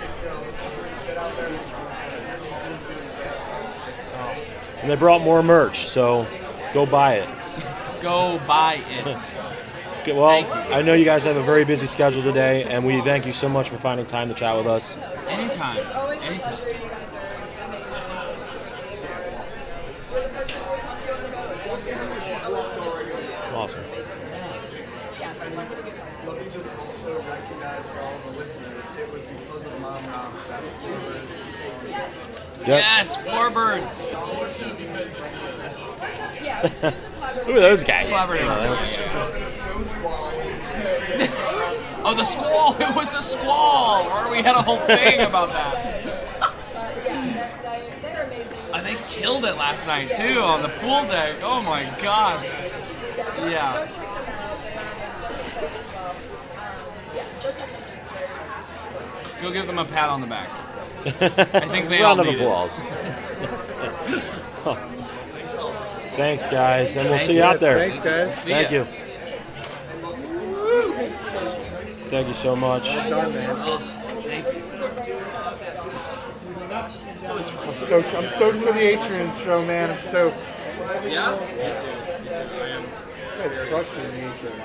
get 1.08 1.17
out 1.17 1.36
there. 1.38 1.82
And 4.82 4.89
they 4.89 4.96
brought 4.96 5.22
more 5.22 5.44
merch, 5.44 5.88
so 5.88 6.28
go 6.74 6.86
buy 6.88 7.15
it. 7.15 7.30
go 8.02 8.41
buy 8.48 8.84
it. 8.89 10.08
well, 10.15 10.46
I 10.74 10.82
know 10.82 10.94
you 10.94 11.06
guys 11.06 11.24
have 11.24 11.38
a 11.38 11.44
very 11.44 11.65
busy 11.65 11.86
schedule 11.86 12.24
today, 12.24 12.63
and 12.63 12.84
we 12.84 13.00
thank 13.02 13.28
you 13.28 13.34
so 13.34 13.48
much 13.48 13.70
for 13.70 13.78
finding 13.78 14.08
time 14.08 14.28
to 14.30 14.34
chat 14.34 14.58
with 14.58 14.65
us. 14.65 14.98
Anytime. 15.28 15.78
Anytime. 16.24 16.90
Also 26.91 27.17
recognize 27.19 27.88
for 27.88 27.99
all 28.01 28.19
the 28.25 28.38
listeners, 28.38 28.84
it 28.99 29.12
was 29.13 29.21
because 29.21 29.63
of 29.63 29.80
Mom 29.80 30.06
Rock 30.08 30.34
that 30.49 30.62
Floorbird 30.62 31.21
Yes. 31.88 32.13
Yep. 32.60 32.67
Yes, 32.67 33.17
Floorbird. 33.17 33.82
Yeah. 36.43 36.67
Who 37.45 37.51
are 37.54 37.60
those 37.60 37.84
guys? 37.84 38.10
Collaborative. 38.10 38.86
Snow 39.56 39.82
Squall. 39.84 40.32
Oh, 42.04 42.15
the 42.15 42.25
squall! 42.25 42.75
It 42.80 42.95
was 42.95 43.13
a 43.13 43.21
squall! 43.21 44.08
Or 44.10 44.32
we 44.32 44.38
had 44.41 44.56
a 44.56 44.62
whole 44.63 44.80
thing 44.88 45.21
about 45.21 45.49
that. 45.49 46.04
But 46.73 47.06
yeah, 47.06 47.60
they're, 47.62 48.01
they're, 48.01 48.01
they're 48.01 48.25
amazing. 48.25 48.58
Uh, 48.73 48.82
they 48.82 48.95
killed 49.08 49.45
it 49.45 49.56
last 49.56 49.86
night 49.86 50.12
too 50.12 50.39
on 50.39 50.63
the 50.63 50.69
pool 50.69 51.04
deck. 51.04 51.36
Oh 51.43 51.62
my 51.62 51.84
god. 52.01 52.43
Yeah. 53.47 53.86
check 53.86 53.95
them 53.95 54.08
out. 54.10 54.63
They're 54.63 54.80
on 54.80 54.88
Facebook 54.88 55.69
as 55.77 55.93
well. 55.93 56.15
Um, 56.58 56.86
yeah, 57.15 57.25
go 57.43 57.51
check 57.51 57.69
them 57.69 57.84
out. 57.84 59.31
Go 59.41 59.51
give 59.51 59.65
them 59.67 59.80
a 59.80 59.86
pat 59.86 60.10
on 60.10 60.21
the 60.21 60.27
back. 60.27 60.49
I 61.06 61.10
think 61.67 61.89
they 61.89 62.01
Round 62.01 62.19
all 62.19 62.19
of 62.19 62.25
need 62.27 62.36
it. 62.36 62.41
applause. 62.41 62.80
Thanks, 66.15 66.47
guys, 66.47 66.95
and 66.95 67.10
we'll 67.10 67.17
Thank 67.17 67.27
see 67.27 67.34
you 67.38 67.39
you. 67.39 67.45
out 67.45 67.60
there. 67.60 67.77
Thanks, 67.77 67.99
guys. 68.04 68.36
See 68.43 68.51
Thank 68.51 68.71
ya. 68.71 68.80
you. 68.80 68.86
Thank 72.10 72.27
you 72.27 72.34
so 72.34 72.56
much. 72.56 72.89
I'm 72.89 73.32
stoked. 77.73 78.13
I'm 78.15 78.27
stoked 78.27 78.58
for 78.60 78.73
the 78.73 78.82
Atrium 78.82 79.36
show, 79.38 79.65
man. 79.65 79.91
I'm 79.91 79.99
stoked. 79.99 80.38
Yeah? 81.06 81.36
It's 83.43 83.69
crushing 83.69 84.04
the 84.04 84.32
Atrium 84.32 84.62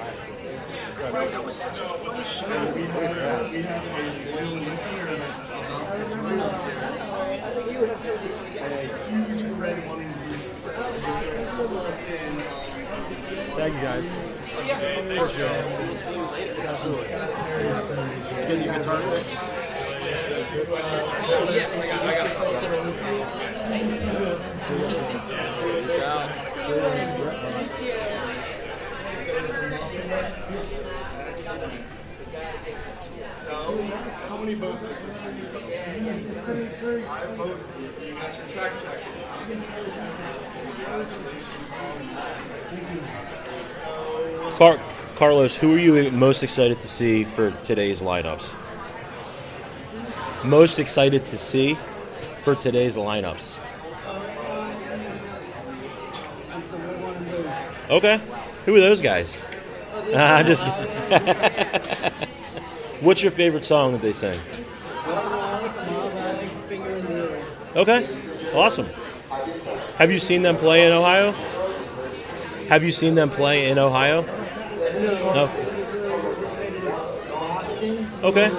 last. 1.01 1.31
That 1.33 1.45
was 1.45 1.57
such 1.57 1.79
a 1.79 1.83
fun 1.83 2.25
show. 2.25 2.73
We 2.75 2.83
have, 2.83 3.51
we 3.51 3.63
have 3.63 3.85
a 3.85 3.89
loyal 4.33 4.55
listener 4.65 5.17
that's 5.17 5.41
about 5.41 5.93
to 5.93 6.01
join 6.15 6.41
us 6.41 6.63
here. 6.65 6.81
And 8.59 8.73
a 8.73 9.33
huge 9.33 9.43
Red 9.59 9.79
Wanting 9.87 10.13
Blues 10.13 10.43
fan. 10.43 11.57
Pull 11.57 11.79
us 11.79 12.03
in. 12.03 12.33
Thank 13.57 13.75
you, 13.75 13.81
guys. 13.81 14.05
Get 18.47 18.65
your 18.65 18.75
guitar 18.75 19.01
today? 19.01 19.25
Yes, 21.51 21.79
I 21.79 21.81
got, 21.87 22.01
I 22.03 22.09
got 22.17 22.27
Peace 25.87 25.99
out. 25.99 26.29
Thank 30.49 30.71
you. 30.71 30.86
So, 33.47 33.81
how 34.29 34.37
many 34.39 34.57
boats 34.57 34.83
is 34.83 34.89
this 35.07 35.17
for 35.19 35.31
you? 35.31 35.47
Five 37.03 37.39
boats. 37.39 37.69
You 38.05 38.13
got 38.15 38.37
your 38.37 38.49
track 38.49 38.73
jacket. 38.83 39.07
Congratulations 40.75 41.47
Carlos, 45.15 45.55
who 45.55 45.73
are 45.73 45.79
you 45.79 46.11
most 46.11 46.43
excited 46.43 46.81
to 46.81 46.89
see 46.89 47.23
for 47.23 47.53
today's 47.63 48.03
lineups? 48.03 48.53
Most 50.45 50.81
excited 50.81 51.25
to 51.27 51.39
see 51.39 51.79
for 52.39 52.57
today's 52.57 52.97
lineups. 52.97 53.61
Okay. 57.91 58.21
Who 58.65 58.75
are 58.75 58.81
those 58.81 59.01
guys? 59.01 59.39
I'm 60.17 60.47
just 60.47 60.65
kidding. 60.65 62.13
What's 63.01 63.23
your 63.23 63.31
favorite 63.33 63.65
song 63.65 63.93
that 63.93 64.03
they 64.03 64.13
sing? 64.13 64.39
Okay. 67.75 68.09
Awesome. 68.55 68.89
Have 69.99 70.11
you 70.11 70.19
seen 70.19 70.43
them 70.43 70.57
play 70.57 70.87
in 70.87 70.93
Ohio? 70.93 71.33
Have 72.69 72.83
you 72.83 72.93
seen 72.93 73.15
them 73.15 73.29
play 73.29 73.69
in 73.71 73.79
Ohio? 73.79 74.23
No. 74.23 75.51
Okay. 78.23 78.51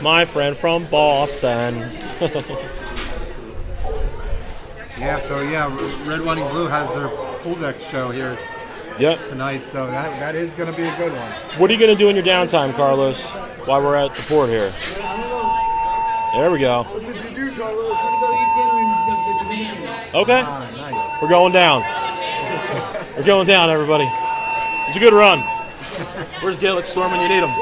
My 0.00 0.24
friend 0.24 0.56
from 0.56 0.86
Boston. 0.86 1.90
Yeah, 4.98 5.20
so 5.20 5.42
yeah, 5.42 5.68
Red 6.08 6.22
Wanting 6.22 6.48
Blues 6.48 6.70
has 6.70 6.92
their 6.92 7.06
pool 7.38 7.54
deck 7.54 7.78
show 7.78 8.10
here 8.10 8.36
yep. 9.00 9.18
tonight, 9.28 9.64
so 9.64 9.86
that, 9.86 10.18
that 10.20 10.34
is 10.34 10.52
going 10.52 10.70
to 10.70 10.76
be 10.76 10.84
a 10.84 10.96
good 10.96 11.12
one. 11.12 11.32
What 11.58 11.70
are 11.70 11.74
you 11.74 11.78
going 11.78 11.96
to 11.96 11.98
do 11.98 12.08
in 12.08 12.16
your 12.16 12.24
downtime, 12.24 12.74
Carlos, 12.74 13.24
while 13.66 13.82
we're 13.82 13.96
at 13.96 14.14
the 14.14 14.22
port 14.22 14.48
here? 14.48 14.72
There 16.34 16.50
we 16.50 16.58
go. 16.58 16.84
What 16.84 17.04
did 17.04 17.16
you 17.22 17.34
do, 17.34 17.56
Carlos? 17.56 17.98
Okay. 20.14 20.40
Ah, 20.40 20.70
nice. 20.72 21.22
We're 21.22 21.28
going 21.28 21.52
down. 21.52 21.82
We're 23.16 23.24
going 23.24 23.46
down, 23.46 23.68
everybody. 23.68 24.08
It's 24.88 24.96
a 24.96 25.00
good 25.00 25.12
run. 25.12 25.38
Where's 26.40 26.56
Gaelic 26.56 26.86
Storm 26.86 27.12
when 27.12 27.20
you 27.20 27.28
need 27.28 27.44
him? 27.44 27.50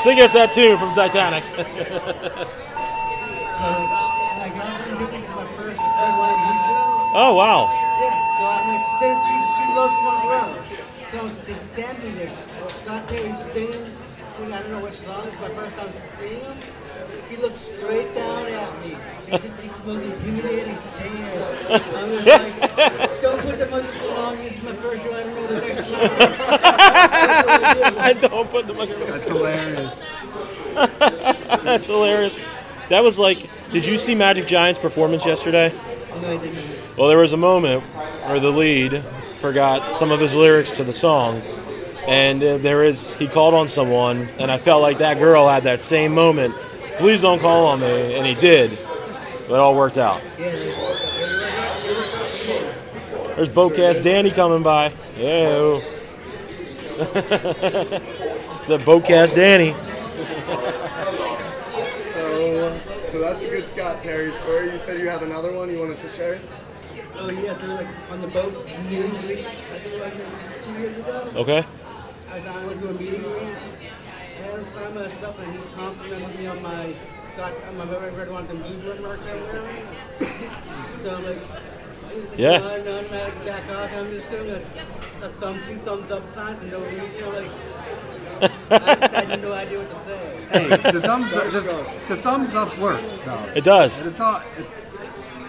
Sing 0.00 0.20
us 0.24 0.32
that 0.32 0.52
tune 0.56 0.78
from 0.78 0.94
Titanic. 0.96 1.44
My 4.40 4.48
girlfriend 4.56 4.98
took 4.98 5.12
me 5.12 5.20
to 5.20 5.32
my 5.36 5.44
first 5.60 5.76
Red 5.76 6.14
Wanting 6.16 6.40
Blues 6.48 6.64
show. 6.64 7.12
Oh, 7.12 7.36
wow. 7.36 7.68
Yeah, 7.68 8.08
so 8.40 8.44
I'm 8.48 8.64
like, 8.72 8.84
she 8.88 8.93
said 9.04 9.20
she, 9.28 9.36
she 9.56 9.66
loves 9.76 9.94
front 10.02 10.24
row. 10.32 10.50
So 11.10 11.18
they 11.44 11.56
standing 11.72 12.14
there. 12.16 12.32
Well, 12.58 12.68
Scott 12.70 13.08
Terry's 13.08 13.38
singing, 13.52 13.84
singing, 14.36 14.52
I 14.52 14.62
don't 14.62 14.70
know 14.72 14.80
which 14.80 14.94
song. 14.94 15.26
It's 15.28 15.40
my 15.40 15.50
first 15.50 15.76
time 15.76 15.92
seeing 16.18 16.40
him. 16.40 16.56
He 17.28 17.36
looks 17.36 17.56
straight 17.56 18.14
down 18.14 18.46
at 18.46 18.82
me. 18.82 18.96
He's 19.26 19.40
just 19.40 19.60
he's 19.60 19.72
the 19.78 19.94
most 19.94 20.04
intimidating 20.04 20.78
stare. 20.78 21.44
I'm 21.68 22.24
just 22.24 22.26
like, 22.26 23.20
don't 23.20 23.40
put 23.40 23.58
the 23.58 23.66
microphone 23.66 24.16
on. 24.16 24.36
This 24.38 24.54
is 24.54 24.62
my 24.62 24.74
first 24.76 25.02
show. 25.02 25.12
I 25.12 25.22
don't 25.22 25.34
know 25.34 25.46
the 25.48 25.60
next 25.60 25.80
line. 25.90 26.10
I 27.98 28.12
don't 28.20 28.50
put 28.50 28.66
the 28.66 28.74
microphone. 28.74 29.10
That's 29.10 29.28
hilarious. 29.28 30.06
That's 31.64 31.86
hilarious. 31.86 32.38
That 32.88 33.02
was 33.02 33.18
like, 33.18 33.50
did 33.70 33.84
you 33.84 33.98
see 33.98 34.14
Magic 34.14 34.46
Giant's 34.46 34.80
performance 34.80 35.26
yesterday? 35.26 35.72
No, 36.22 36.28
I 36.30 36.36
didn't. 36.36 36.96
Well, 36.96 37.08
there 37.08 37.18
was 37.18 37.32
a 37.32 37.36
moment 37.36 37.82
where 38.26 38.40
the 38.40 38.50
lead 38.50 39.02
forgot 39.34 39.94
some 39.96 40.10
of 40.10 40.20
his 40.20 40.34
lyrics 40.34 40.72
to 40.72 40.84
the 40.84 40.92
song, 40.92 41.42
and 42.06 42.42
uh, 42.42 42.58
there 42.58 42.82
is 42.84 43.14
he 43.14 43.28
called 43.28 43.54
on 43.54 43.68
someone, 43.68 44.28
and 44.38 44.50
I 44.50 44.58
felt 44.58 44.82
like 44.82 44.98
that 44.98 45.18
girl 45.18 45.48
had 45.48 45.64
that 45.64 45.80
same 45.80 46.14
moment. 46.14 46.54
Please 46.96 47.20
don't 47.20 47.40
call 47.40 47.66
on 47.66 47.80
me, 47.80 48.14
and 48.14 48.26
he 48.26 48.34
did. 48.34 48.78
But 49.48 49.54
it 49.54 49.60
all 49.60 49.74
worked 49.74 49.98
out. 49.98 50.22
There's 53.36 53.48
Boatcast 53.48 54.02
Danny 54.02 54.30
coming 54.30 54.62
by. 54.62 54.92
Yo. 55.18 55.82
it's 56.96 58.68
that 58.68 58.80
Boatcast 58.80 59.34
Danny. 59.34 59.74
So, 62.12 62.80
so 63.08 63.18
that's 63.18 63.42
a 63.42 63.48
good 63.50 63.68
Scott 63.68 64.00
Terry 64.00 64.32
story. 64.32 64.72
You 64.72 64.78
said 64.78 65.00
you 65.00 65.08
have 65.08 65.22
another 65.22 65.52
one 65.52 65.68
you 65.68 65.78
wanted 65.80 66.00
to 66.00 66.08
share? 66.10 66.38
Oh 67.16 67.30
yeah, 67.30 67.58
so 67.58 67.66
like 67.66 67.86
on 68.10 68.20
the 68.20 68.28
boat 68.28 68.66
meeting 68.88 69.10
greet, 69.20 69.46
I 69.46 69.52
think 69.52 70.00
like 70.02 70.64
two 70.64 70.72
years 70.80 70.98
ago. 70.98 71.30
Okay. 71.36 71.64
I 72.30 72.38
I 72.38 72.66
went 72.66 72.80
to 72.80 72.88
a 72.88 72.92
meeting 72.92 73.22
greet. 73.22 73.32
I 73.32 74.42
had 74.42 74.66
some 74.66 74.84
of 74.84 74.94
that 74.94 75.10
stuff, 75.12 75.38
and 75.38 75.52
he's 75.54 75.68
complimenting 75.76 76.36
me 76.38 76.46
on 76.46 76.62
my 76.62 76.94
got 77.36 77.52
on 77.64 77.76
my 77.78 77.84
red 77.84 78.16
red 78.16 78.30
ones 78.30 78.50
and 78.50 78.62
blue 78.62 79.00
merch 79.00 79.20
I'm 79.20 79.42
wearing. 79.42 79.86
so 81.00 81.14
I'm 81.14 81.24
like. 81.24 81.38
Yeah. 82.36 82.58
No, 82.58 82.82
no, 82.82 82.98
I'm 82.98 83.08
back 83.44 83.68
off. 83.70 83.90
I'm 83.92 84.08
just 84.10 84.30
doing 84.30 84.50
a, 84.50 84.62
a 85.26 85.28
thumb, 85.40 85.60
two 85.66 85.76
thumbs 85.78 86.12
up 86.12 86.22
signs 86.32 86.60
for 86.60 86.66
no 86.66 86.78
reason. 86.80 87.24
I'm 87.24 87.34
like, 87.34 87.50
I 88.70 88.94
just 88.94 89.14
had 89.14 89.42
no 89.42 89.52
idea 89.62 89.78
what 89.80 89.90
to 89.90 90.04
say. 90.06 90.46
Hey, 90.52 90.92
the 90.92 91.00
thumbs 91.00 91.32
up, 91.32 91.50
the, 91.50 92.14
the 92.14 92.22
thumbs 92.22 92.54
up 92.54 92.78
works 92.78 93.18
though. 93.20 93.52
It 93.56 93.64
does. 93.64 94.00
And 94.02 94.10
it's 94.10 94.20
all. 94.20 94.42
It, 94.56 94.66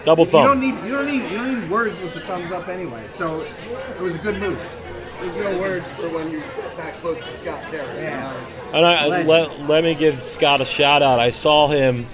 Double 0.06 0.24
you 0.24 0.30
don't 0.30 0.60
need 0.60 0.74
you 0.84 0.92
don't 0.94 1.06
need 1.06 1.30
you 1.30 1.36
don't 1.36 1.60
need 1.60 1.68
words 1.68 1.98
with 1.98 2.14
the 2.14 2.20
thumbs 2.20 2.52
up 2.52 2.68
anyway. 2.68 3.04
So 3.08 3.40
it 3.42 4.00
was 4.00 4.14
a 4.14 4.18
good 4.18 4.38
move. 4.38 4.58
There's 5.20 5.34
no 5.34 5.58
words 5.58 5.90
for 5.92 6.08
when 6.10 6.30
you 6.30 6.38
get 6.38 6.76
that 6.76 6.94
close 7.00 7.18
to 7.18 7.36
Scott 7.36 7.60
Terry. 7.68 8.02
Yeah. 8.02 8.32
And 8.72 8.86
I, 8.86 9.06
I- 9.06 9.22
let, 9.24 9.60
let 9.62 9.82
me 9.82 9.94
give 9.96 10.22
Scott 10.22 10.60
a 10.60 10.64
shout 10.64 11.02
out. 11.02 11.18
I 11.18 11.30
saw 11.30 11.66
him 11.66 12.06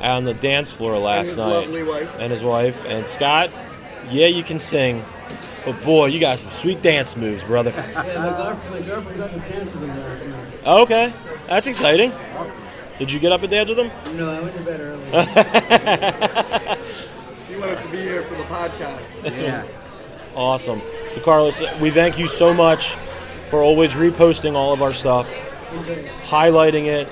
on 0.00 0.24
the 0.24 0.32
dance 0.32 0.72
floor 0.72 0.96
last 0.98 1.28
his 1.28 1.36
night. 1.36 1.48
lovely 1.48 1.82
wife. 1.82 2.10
And 2.18 2.32
his 2.32 2.42
wife. 2.42 2.82
And 2.86 3.06
Scott, 3.06 3.50
yeah, 4.08 4.26
you 4.28 4.42
can 4.42 4.58
sing, 4.58 5.04
but 5.66 5.82
boy, 5.84 6.06
you 6.06 6.20
got 6.20 6.38
some 6.38 6.50
sweet 6.50 6.80
dance 6.82 7.16
moves, 7.18 7.44
brother. 7.44 7.70
Yeah, 7.76 8.02
my 8.18 8.30
girlfriend, 8.30 8.70
my 8.70 8.80
girlfriend 8.86 9.18
got 9.18 9.30
us 9.30 9.40
dancing 9.52 9.80
with 9.80 9.94
them 9.94 10.32
last. 10.64 10.82
Okay, 10.82 11.12
that's 11.48 11.66
exciting. 11.66 12.12
Did 12.98 13.10
you 13.10 13.18
get 13.18 13.32
up 13.32 13.42
and 13.42 13.50
dance 13.50 13.68
with 13.68 13.78
him? 13.78 14.16
No, 14.16 14.30
I 14.30 14.40
went 14.40 14.54
to 14.56 14.62
bed 14.62 14.80
early. 14.80 15.04
He 17.78 17.84
to 17.84 17.92
be 17.92 18.02
here 18.02 18.22
for 18.22 18.34
the 18.34 18.44
podcast. 18.44 19.30
Yeah. 19.36 19.66
Awesome. 20.34 20.80
So 21.14 21.20
Carlos, 21.20 21.60
we 21.80 21.90
thank 21.90 22.18
you 22.18 22.28
so 22.28 22.52
much 22.52 22.96
for 23.48 23.62
always 23.62 23.92
reposting 23.92 24.54
all 24.54 24.72
of 24.72 24.82
our 24.82 24.92
stuff, 24.92 25.32
highlighting 26.24 26.86
it, 26.86 27.08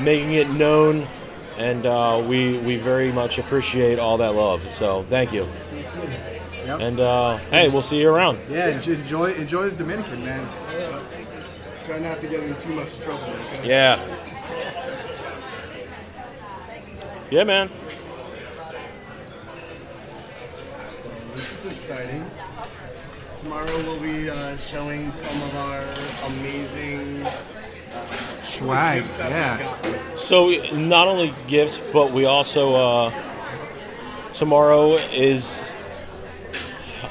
making 0.00 0.32
it 0.32 0.50
known, 0.50 1.06
and 1.56 1.86
uh, 1.86 2.22
we 2.26 2.58
we 2.58 2.76
very 2.76 3.12
much 3.12 3.38
appreciate 3.38 3.98
all 3.98 4.18
that 4.18 4.34
love. 4.34 4.70
So 4.70 5.04
thank 5.08 5.32
you. 5.32 5.48
Yep. 6.66 6.80
And 6.80 7.00
uh, 7.00 7.38
hey, 7.50 7.68
we'll 7.68 7.82
see 7.82 8.00
you 8.00 8.10
around. 8.10 8.38
Yeah, 8.50 8.68
enjoy 8.68 9.32
enjoy 9.32 9.70
the 9.70 9.76
Dominican, 9.76 10.24
man. 10.24 10.48
Try 11.84 12.00
not 12.00 12.18
to 12.18 12.26
get 12.26 12.42
in 12.42 12.56
too 12.56 12.74
much 12.74 12.98
trouble. 12.98 13.22
Okay? 13.52 13.68
Yeah. 13.68 14.00
Yeah, 17.30 17.44
man. 17.44 17.70
So 20.90 21.08
this 21.34 21.64
is 21.64 21.75
exciting. 21.88 22.28
Tomorrow 23.38 23.76
we'll 23.84 24.00
be 24.00 24.28
uh, 24.28 24.56
showing 24.56 25.12
some 25.12 25.40
of 25.42 25.54
our 25.54 25.84
amazing 26.26 27.22
uh, 27.22 28.42
Swag, 28.42 29.02
gifts 29.02 29.16
that 29.18 29.30
yeah. 29.30 29.76
we. 29.84 30.16
So 30.16 30.50
not 30.74 31.06
only 31.06 31.32
gifts, 31.46 31.80
but 31.92 32.10
we 32.10 32.24
also 32.24 32.74
uh, 32.74 33.12
tomorrow 34.34 34.94
is 35.12 35.72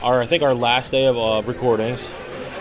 our 0.01 0.21
I 0.21 0.25
think 0.25 0.43
our 0.43 0.53
last 0.53 0.91
day 0.91 1.05
of 1.05 1.17
uh, 1.17 1.41
recordings, 1.47 2.13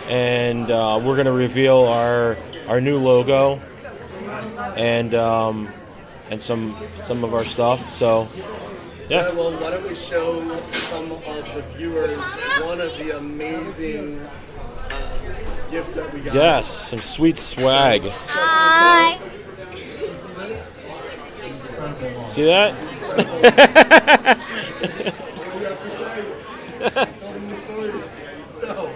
and 0.09 0.71
uh, 0.71 1.01
we're 1.03 1.17
gonna 1.17 1.33
reveal 1.33 1.79
our 1.79 2.39
our 2.69 2.81
new 2.81 2.99
logo 2.99 3.61
and 4.77 5.17
um, 5.17 5.69
and 6.31 6.41
some 6.41 6.81
some 7.03 7.25
of 7.25 7.35
our 7.35 7.45
stuff. 7.45 7.93
So 7.93 8.29
Yeah, 9.09 9.29
yeah, 9.29 9.35
well, 9.35 9.53
why 9.61 9.71
don't 9.71 9.87
we 9.87 9.95
show 9.95 10.41
some 10.73 11.13
of 11.13 11.23
the 11.55 11.63
viewers 11.77 12.19
one 12.63 12.81
of 12.81 12.97
the 12.97 13.19
amazing 13.19 14.19
uh, 14.21 15.71
gifts 15.71 15.91
that 15.93 16.13
we 16.15 16.21
got? 16.21 16.35
yes, 16.35 16.69
some 16.69 17.01
sweet 17.01 17.37
swag. 17.37 18.03
Hi. 18.05 19.19
See 22.27 22.45
that? 22.47 22.75
What 22.75 23.27
do 25.53 25.59
you 25.59 25.67
have 25.67 25.83
to 25.83 25.91
say? 25.91 26.25
Tell 27.19 27.33
them 27.33 27.49
the 27.51 27.57
story. 27.57 27.93
So, 28.51 28.91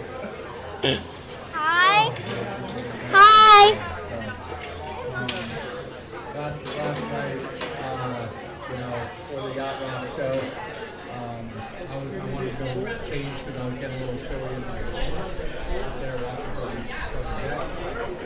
Hi. 1.53 2.14
Hi. 3.12 3.62
last 6.35 6.79
last 6.79 7.03
night, 7.12 7.40
uh, 7.83 8.29
you 8.70 8.76
know, 8.78 9.09
before 9.28 9.48
the 9.48 9.54
yacht 9.54 9.83
rock 9.83 10.07
show, 10.16 10.33
um, 11.16 11.48
I 11.90 11.96
was 11.96 12.14
I 12.14 12.24
wanted 12.33 12.57
to 12.59 12.64
go 12.64 12.98
change 13.09 13.38
because 13.38 13.57
I 13.57 13.66
was 13.66 13.76
getting 13.78 13.96
a 13.96 14.07
little 14.07 14.20
chilly 14.26 14.54
in 14.54 14.66
my 14.66 14.78
up 14.78 16.00
there 16.00 16.16
watching 16.22 16.54
from. 16.54 16.74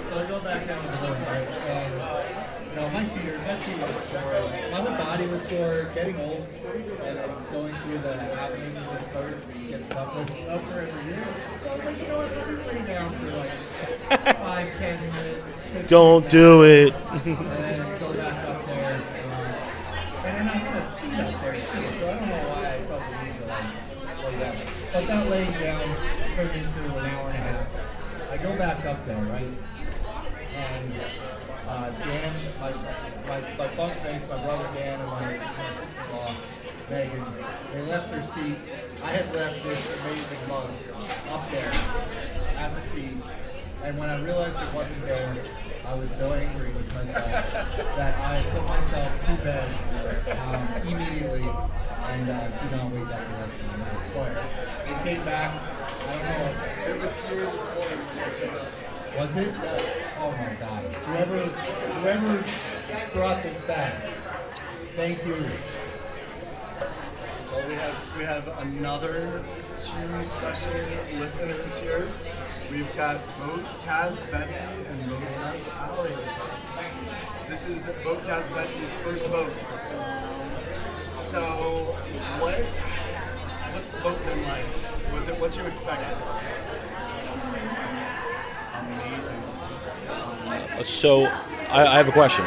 So 0.08 0.18
I 0.18 0.26
go 0.26 0.40
back 0.40 0.66
down 0.66 0.82
to 0.84 0.90
the 0.90 1.08
room, 1.08 1.22
right? 1.24 1.48
And 1.48 2.42
you 2.72 2.80
know, 2.80 2.88
my 2.88 3.04
feet 3.04 3.28
are 3.28 3.38
my 3.38 3.54
feet 3.56 3.80
were 3.82 4.00
sore. 4.08 4.70
My 4.70 4.80
whole 4.80 4.96
body 4.96 5.26
was 5.26 5.42
sore, 5.42 5.90
getting 5.94 6.16
old, 6.16 6.46
and 7.04 7.18
then 7.18 7.28
going 7.52 7.74
through 7.84 7.98
the 7.98 8.14
happenings 8.16 8.76
of 8.76 8.84
this 8.92 9.04
boat 9.12 9.68
gets 9.68 9.88
tougher 9.88 10.20
and 10.20 10.28
tougher 10.28 10.80
every 10.80 11.12
year. 11.12 11.26
So 11.60 11.68
I 11.68 11.76
was 11.76 11.84
like, 11.84 12.00
you 12.00 12.08
know 12.08 12.18
what, 12.18 12.36
let 12.36 12.48
me 12.48 12.56
lay 12.64 12.86
down 12.86 13.14
for 13.16 13.30
like 13.36 14.36
five, 14.38 14.78
ten 14.78 15.00
minutes. 15.12 15.86
Don't 15.86 16.22
minutes 16.22 16.32
do 16.32 16.64
it. 16.64 16.94
and 17.12 17.36
then 17.36 18.00
go 18.00 18.12
back 18.14 18.48
up 18.48 18.66
there. 18.66 18.94
Um, 18.94 19.62
and 20.24 20.36
then 20.38 20.48
I 20.48 20.56
had 20.56 20.82
a 20.82 20.86
seat 20.86 21.18
up 21.20 21.40
there 21.42 21.54
too, 21.54 21.98
so 22.00 22.10
I 22.10 22.18
don't 22.18 22.28
know 22.28 22.44
why 22.48 22.74
I 22.74 22.80
felt 22.88 23.02
the 23.10 23.24
need 23.24 23.36
to 23.40 23.46
like 23.48 24.32
lay 24.32 24.40
down. 24.40 24.56
But 24.92 25.06
that 25.06 25.28
laying 25.28 25.52
down 25.52 25.96
turned 26.36 26.56
into 26.56 26.98
an 26.98 27.04
hour 27.06 27.28
and 27.28 27.36
a 27.36 27.40
half. 27.40 27.66
I 28.30 28.36
go 28.38 28.56
right? 29.20 29.48
And 30.54 30.92
uh, 31.68 31.90
Dan, 31.90 32.34
my, 32.60 32.72
my, 32.72 33.40
my 33.56 33.68
bunkmates, 33.74 34.28
my 34.28 34.42
brother 34.44 34.68
Dan, 34.74 35.00
and 35.00 35.08
my, 35.08 35.36
my 36.12 36.34
Megan, 36.90 37.24
they 37.72 37.82
left 37.82 38.10
their 38.10 38.22
seat. 38.22 38.58
I 39.02 39.12
had 39.12 39.34
left 39.34 39.62
this 39.62 39.98
amazing 40.00 40.48
mug 40.48 40.70
up 41.30 41.50
there 41.50 41.72
at 42.56 42.74
the 42.74 42.82
seat. 42.82 43.16
And 43.84 43.98
when 43.98 44.10
I 44.10 44.22
realized 44.22 44.58
it 44.60 44.74
wasn't 44.74 45.04
there, 45.04 45.36
I 45.86 45.94
was 45.94 46.10
so 46.12 46.32
angry 46.32 46.72
with 46.72 46.92
myself 46.94 47.16
that 47.96 48.18
I 48.18 48.42
put 48.50 48.66
myself 48.68 49.26
to 49.26 49.34
bed 49.42 50.38
um, 50.38 50.88
immediately 50.88 51.42
and 51.42 52.30
uh, 52.30 52.48
did 52.48 52.70
not 52.72 52.92
wake 52.92 53.08
up 53.08 53.24
the 53.24 53.32
rest 53.32 53.54
of 53.58 53.72
the 53.72 53.78
night. 53.78 54.02
But 54.14 54.30
it 54.90 55.04
came 55.04 55.24
back. 55.24 55.60
I 55.60 56.12
don't 56.12 56.22
know. 56.22 56.94
it 56.94 57.00
was 57.00 57.18
here 57.28 57.46
this 57.46 57.66
morning. 57.74 58.81
Was 59.16 59.36
it? 59.36 59.54
Oh 60.18 60.30
my 60.30 60.56
God! 60.58 60.84
Whoever 61.04 61.36
whoever 62.00 62.44
brought 63.12 63.42
this 63.42 63.60
back, 63.62 64.02
thank 64.96 65.24
you. 65.26 65.50
Well, 67.52 67.68
we 67.68 67.74
have 67.74 67.94
we 68.16 68.24
have 68.24 68.48
another 68.60 69.44
two 69.76 70.24
special 70.24 70.72
listeners 71.18 71.76
here. 71.78 72.08
We've 72.70 72.96
got 72.96 73.20
Boat 73.38 73.64
Kaz 73.84 74.16
Betsy 74.30 74.64
and 74.64 75.02
Boatcast 75.02 75.68
Allie. 75.76 76.10
This 77.50 77.66
is 77.66 77.82
Boatcast 78.04 78.54
Betsy's 78.54 78.94
first 79.04 79.26
boat. 79.30 79.52
So, 81.24 81.42
what 82.40 82.64
what's 83.74 83.88
the 83.90 84.00
boat 84.00 84.18
been 84.24 84.42
like? 84.44 85.12
Was 85.12 85.28
it 85.28 85.38
what 85.38 85.54
you 85.54 85.64
expected? 85.64 86.16
So 90.84 91.26
I, 91.70 91.86
I 91.86 91.96
have 91.96 92.08
a 92.08 92.12
question. 92.12 92.44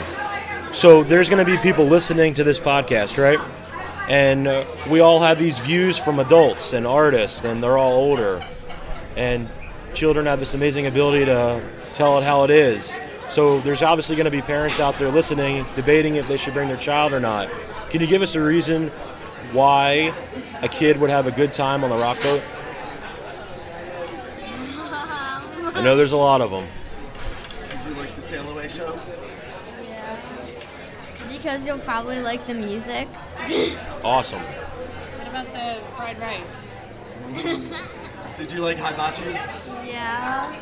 So 0.74 1.04
there's 1.04 1.30
going 1.30 1.44
to 1.44 1.50
be 1.50 1.58
people 1.60 1.86
listening 1.86 2.34
to 2.34 2.44
this 2.44 2.60
podcast, 2.60 3.22
right? 3.22 3.40
And 4.10 4.48
uh, 4.48 4.66
we 4.90 5.00
all 5.00 5.22
have 5.22 5.40
these 5.40 5.58
views 5.60 5.98
from 5.98 6.20
adults 6.20 6.74
and 6.74 6.86
artists, 6.86 7.44
and 7.44 7.64
they're 7.64 7.78
all 7.78 7.94
older. 7.94 8.46
And 9.16 9.50
children 9.94 10.26
have 10.26 10.40
this 10.40 10.54
amazing 10.54 10.86
ability 10.86 11.26
to 11.26 11.64
tell 11.94 12.20
it 12.20 12.24
how 12.24 12.44
it 12.44 12.52
is. 12.52 13.00
So 13.30 13.60
there's 13.62 13.82
obviously 13.82 14.16
going 14.16 14.26
to 14.26 14.32
be 14.32 14.42
parents 14.42 14.80
out 14.80 14.98
there 14.98 15.10
listening, 15.10 15.66
debating 15.76 16.16
if 16.16 16.28
they 16.28 16.38
should 16.38 16.54
bring 16.54 16.68
their 16.68 16.78
child 16.78 17.14
or 17.14 17.20
not. 17.20 17.50
Can 17.90 18.02
you 18.02 18.08
give 18.08 18.22
us 18.22 18.36
a 18.36 18.42
reason 18.42 18.90
why 19.54 20.14
a 20.62 20.68
kid 20.68 20.98
would 21.00 21.10
have 21.10 21.26
a 21.28 21.32
good 21.32 21.54
time 21.54 21.84
on 21.84 21.90
the 21.90 21.98
rock 21.98 22.22
boat? 22.22 22.44
I 25.76 25.82
know 25.82 25.98
there's 25.98 26.14
a 26.14 26.18
lot 26.18 26.40
of 26.40 26.52
them. 26.52 26.68
Did 27.70 27.90
you 27.90 28.00
like 28.00 28.16
the 28.16 28.22
Sail 28.22 28.50
Away 28.50 28.70
show? 28.70 28.98
Yeah. 29.84 30.18
Because 31.28 31.68
you'll 31.68 31.80
probably 31.80 32.20
like 32.20 32.48
the 32.48 32.54
music. 32.54 33.08
Awesome. 34.04 34.42
What 34.42 35.28
about 35.28 35.52
the 35.52 35.82
fried 35.96 36.20
rice? 36.20 36.48
Did 38.38 38.52
you 38.52 38.60
like 38.60 38.78
hibachi? 38.78 39.32
yeah. 39.86 40.56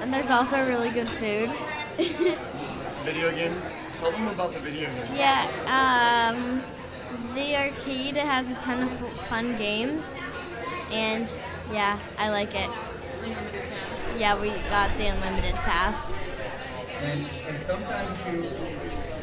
And 0.00 0.12
there's 0.12 0.30
also 0.30 0.66
really 0.66 0.90
good 0.90 1.08
food. 1.08 1.54
Video 3.04 3.30
games? 3.30 3.62
Tell 4.00 4.10
them 4.10 4.26
about 4.28 4.52
the 4.54 4.60
video 4.60 4.88
games. 4.92 5.10
Yeah, 5.14 5.46
um, 6.34 6.62
the 7.36 7.56
arcade 7.56 8.16
has 8.16 8.50
a 8.50 8.54
ton 8.56 8.82
of 8.82 9.12
fun 9.28 9.56
games, 9.58 10.02
and 10.90 11.30
yeah, 11.70 12.00
I 12.18 12.30
like 12.30 12.52
it. 12.54 12.70
Yeah, 14.18 14.40
we 14.40 14.50
got 14.68 14.96
the 14.98 15.06
unlimited 15.06 15.54
pass. 15.54 16.16
And 17.00 17.26
and 17.48 17.60
sometimes 17.60 18.18
you 18.26 18.46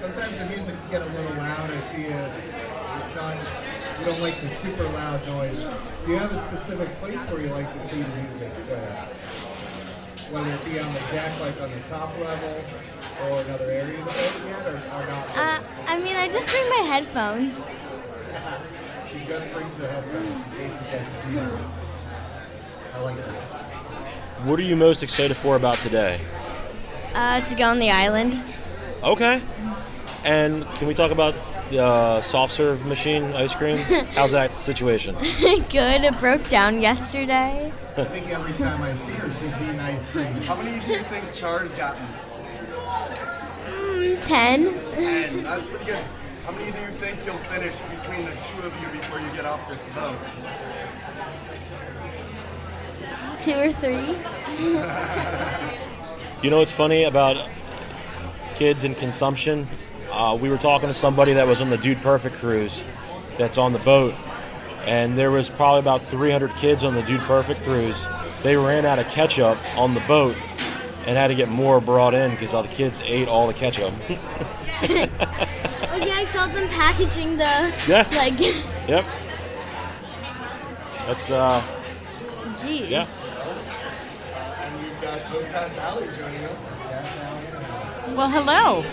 sometimes 0.01 0.37
the 0.37 0.45
music 0.45 0.75
can 0.75 0.91
get 0.91 1.01
a 1.01 1.05
little 1.05 1.35
loud. 1.35 1.69
I 1.71 1.81
see 1.93 2.07
a, 2.07 2.27
it's 2.99 3.15
not 3.15 3.37
you 3.99 4.05
don't 4.05 4.21
like 4.21 4.35
the 4.35 4.47
super 4.47 4.83
loud 4.89 5.25
noise. 5.27 5.65
Do 6.05 6.11
you 6.11 6.17
have 6.17 6.31
a 6.31 6.41
specific 6.41 6.89
place 6.99 7.19
where 7.31 7.41
you 7.41 7.49
like 7.49 7.71
to 7.73 7.89
see 7.89 8.01
the 8.01 8.15
music? 8.15 8.51
Uh, 8.71 9.05
whether 10.31 10.49
it 10.49 10.65
be 10.65 10.79
on 10.79 10.93
the 10.93 10.99
deck, 11.11 11.39
like 11.39 11.59
on 11.61 11.71
the 11.71 11.79
top 11.89 12.17
level, 12.19 12.63
or 13.23 13.41
another 13.41 13.65
area 13.65 13.99
of 13.99 14.05
the 14.05 14.11
boat 14.11 14.41
yet, 14.45 14.67
or, 14.67 14.75
or 14.75 15.05
not? 15.05 15.37
Uh, 15.37 15.59
I 15.87 15.99
mean, 15.99 16.15
I 16.15 16.29
just 16.29 16.47
bring 16.47 16.69
my 16.69 16.83
headphones. 16.85 17.65
she 19.11 19.25
just 19.25 19.51
brings 19.53 19.75
the 19.77 19.87
headphones 19.87 20.29
in 20.29 20.69
case 20.69 20.81
it 20.81 20.91
gets. 20.91 21.09
I 22.93 23.01
like 23.01 23.17
that. 23.17 23.68
What 24.43 24.57
are 24.57 24.63
you 24.63 24.77
most 24.77 25.03
excited 25.03 25.35
for 25.35 25.57
about 25.57 25.79
today? 25.79 26.21
Uh, 27.13 27.41
to 27.41 27.55
go 27.55 27.65
on 27.65 27.79
the 27.79 27.91
island. 27.91 28.41
Okay. 29.03 29.41
And 30.23 30.65
can 30.75 30.87
we 30.87 30.93
talk 30.93 31.11
about 31.11 31.35
the 31.69 31.83
uh, 31.83 32.21
soft 32.21 32.53
serve 32.53 32.85
machine 32.85 33.23
ice 33.33 33.53
cream? 33.53 33.77
How's 34.15 34.31
that 34.31 34.53
situation? 34.53 35.15
Good. 35.69 36.03
It 36.05 36.17
broke 36.19 36.47
down 36.47 36.81
yesterday. 36.81 37.73
I 37.97 38.03
think 38.05 38.29
every 38.29 38.53
time 38.53 38.81
I 38.81 38.95
see 38.95 39.11
her, 39.11 39.29
she's 39.29 39.61
eating 39.61 39.79
ice 39.81 40.07
cream. 40.09 40.33
How 40.43 40.55
many 40.55 40.85
do 40.85 40.93
you 40.93 41.03
think 41.03 41.33
Char's 41.33 41.73
gotten? 41.73 42.05
Mm, 43.67 44.21
ten. 44.21 44.73
Ten. 44.93 45.43
That's 45.43 45.69
pretty 45.69 45.85
good. 45.85 46.03
How 46.45 46.51
many 46.53 46.71
do 46.71 46.79
you 46.79 46.97
think 46.97 47.19
you'll 47.25 47.37
finish 47.39 47.77
between 47.81 48.23
the 48.23 48.31
two 48.31 48.65
of 48.65 48.81
you 48.81 48.87
before 48.97 49.19
you 49.19 49.29
get 49.33 49.43
off 49.45 49.67
this 49.69 49.83
boat? 49.93 50.15
Two 53.39 53.53
or 53.53 53.71
three. 53.71 54.15
You 56.41 56.49
know 56.49 56.59
what's 56.59 56.71
funny 56.71 57.03
about 57.03 57.49
kids 58.55 58.85
and 58.85 58.95
consumption? 58.95 59.67
Uh, 60.09 60.37
we 60.39 60.49
were 60.49 60.57
talking 60.57 60.87
to 60.87 60.93
somebody 60.93 61.33
that 61.33 61.45
was 61.45 61.59
on 61.59 61.69
the 61.69 61.77
Dude 61.77 62.01
Perfect 62.01 62.37
cruise 62.37 62.85
that's 63.37 63.57
on 63.57 63.73
the 63.73 63.79
boat, 63.79 64.13
and 64.85 65.17
there 65.17 65.31
was 65.31 65.49
probably 65.49 65.81
about 65.81 66.01
300 66.01 66.55
kids 66.55 66.85
on 66.85 66.93
the 66.93 67.01
Dude 67.01 67.19
Perfect 67.23 67.61
cruise. 67.63 68.07
They 68.41 68.55
ran 68.55 68.85
out 68.85 68.99
of 68.99 69.07
ketchup 69.07 69.57
on 69.77 69.93
the 69.93 69.99
boat 70.07 70.33
and 71.05 71.17
had 71.17 71.27
to 71.27 71.35
get 71.35 71.49
more 71.49 71.81
brought 71.81 72.13
in 72.13 72.31
because 72.31 72.53
all 72.53 72.63
the 72.63 72.69
kids 72.69 73.01
ate 73.03 73.27
all 73.27 73.45
the 73.45 73.53
ketchup. 73.53 73.93
Oh 74.01 74.85
yeah, 74.85 76.15
I 76.15 76.25
saw 76.31 76.47
them 76.47 76.69
packaging 76.69 77.35
the 77.35 77.73
Yeah. 77.85 78.07
like. 78.15 78.39
yep. 78.87 79.03
That's 81.05 81.29
uh, 81.29 81.61
Jeez. 82.55 82.89
yeah. 82.89 83.05
And 85.49 85.71
Boatcast 85.71 85.77
Allie 85.79 86.07
joining 86.15 86.43
us. 86.45 88.09
Well, 88.15 88.29
hello. 88.29 88.83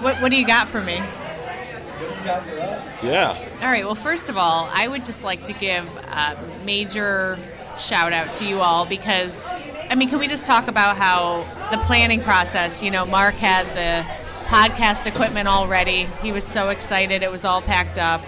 What, 0.00 0.20
what 0.22 0.30
do 0.30 0.36
you 0.36 0.46
got 0.46 0.68
for 0.68 0.80
me? 0.80 0.98
What 0.98 2.08
do 2.10 2.18
you 2.18 2.24
got 2.24 2.46
for 2.46 2.58
us? 2.58 3.02
Yeah. 3.02 3.48
All 3.60 3.68
right. 3.68 3.84
Well, 3.84 3.94
first 3.94 4.30
of 4.30 4.38
all, 4.38 4.68
I 4.72 4.88
would 4.88 5.04
just 5.04 5.22
like 5.22 5.44
to 5.46 5.52
give 5.52 5.84
a 5.96 6.38
major 6.64 7.38
shout 7.76 8.12
out 8.12 8.32
to 8.34 8.46
you 8.46 8.60
all 8.60 8.86
because, 8.86 9.46
I 9.90 9.94
mean, 9.94 10.08
can 10.08 10.18
we 10.18 10.26
just 10.26 10.46
talk 10.46 10.68
about 10.68 10.96
how 10.96 11.44
the 11.70 11.78
planning 11.84 12.22
process? 12.22 12.82
You 12.82 12.90
know, 12.90 13.04
Mark 13.04 13.34
had 13.34 13.66
the 13.74 14.06
podcast 14.46 15.06
equipment 15.06 15.48
all 15.48 15.68
ready. 15.68 16.04
He 16.22 16.32
was 16.32 16.44
so 16.44 16.70
excited. 16.70 17.22
It 17.22 17.30
was 17.30 17.44
all 17.44 17.60
packed 17.60 17.98
up. 17.98 18.22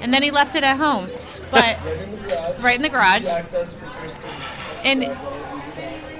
And 0.00 0.12
then 0.12 0.22
he 0.22 0.30
left 0.32 0.56
it 0.56 0.64
at 0.64 0.78
home. 0.78 1.08
But 1.50 1.78
Right 1.84 1.96
in 1.96 2.12
the 2.12 2.18
garage. 2.28 2.62
right 2.62 2.76
in 2.76 2.82
the 2.82 2.88
garage. 2.88 3.26
Access 3.28 3.74
for 3.74 3.86
And, 4.84 5.16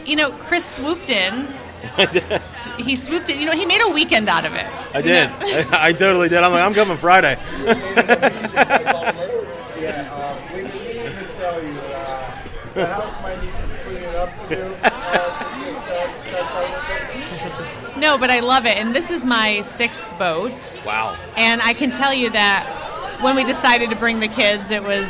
you 0.05 0.17
know, 0.17 0.31
Chris 0.33 0.65
swooped 0.65 1.11
in. 1.11 1.49
He 2.79 2.95
swooped 2.95 3.29
in. 3.29 3.41
You 3.41 3.47
know, 3.47 3.53
he 3.53 3.67
made 3.67 3.83
a 3.83 3.89
weekend 3.89 4.29
out 4.29 4.45
of 4.45 4.55
it. 4.55 4.67
I 4.95 5.03
did. 5.03 5.29
I, 5.29 5.67
I 5.89 5.93
totally 5.93 6.29
did. 6.29 6.39
I'm 6.39 6.53
like, 6.53 6.65
I'm 6.65 6.75
coming 6.75 6.97
Friday. 6.97 7.37
Yeah, 9.83 10.09
uh, 10.13 10.39
we 10.55 10.63
didn't 10.63 11.17
to 11.17 11.25
tell 11.39 11.63
you. 11.63 11.71
Uh, 11.71 12.39
the 12.75 12.87
house 12.87 13.23
might 13.23 13.43
need 13.43 13.53
some 13.55 13.71
cleaning 13.85 14.15
up 14.15 14.31
to 14.49 14.55
do. 14.55 14.63
Uh, 14.85 15.39
to 15.43 15.73
just, 15.73 15.81
start 15.85 16.47
talking 17.51 18.01
No, 18.01 18.17
but 18.17 18.31
I 18.31 18.41
love 18.41 18.65
it. 18.65 18.77
And 18.79 18.95
this 18.95 19.11
is 19.11 19.27
my 19.27 19.61
sixth 19.63 20.07
boat. 20.19 20.81
wow. 20.87 21.17
And 21.37 21.61
I 21.63 21.73
can 21.73 21.91
tell 21.91 22.15
you 22.15 22.31
that 22.31 23.19
when 23.23 23.35
we 23.35 23.45
decided 23.45 23.91
to 23.91 23.97
bring 23.97 24.21
the 24.21 24.29
kids, 24.29 24.71
it 24.71 24.83
was 24.83 25.09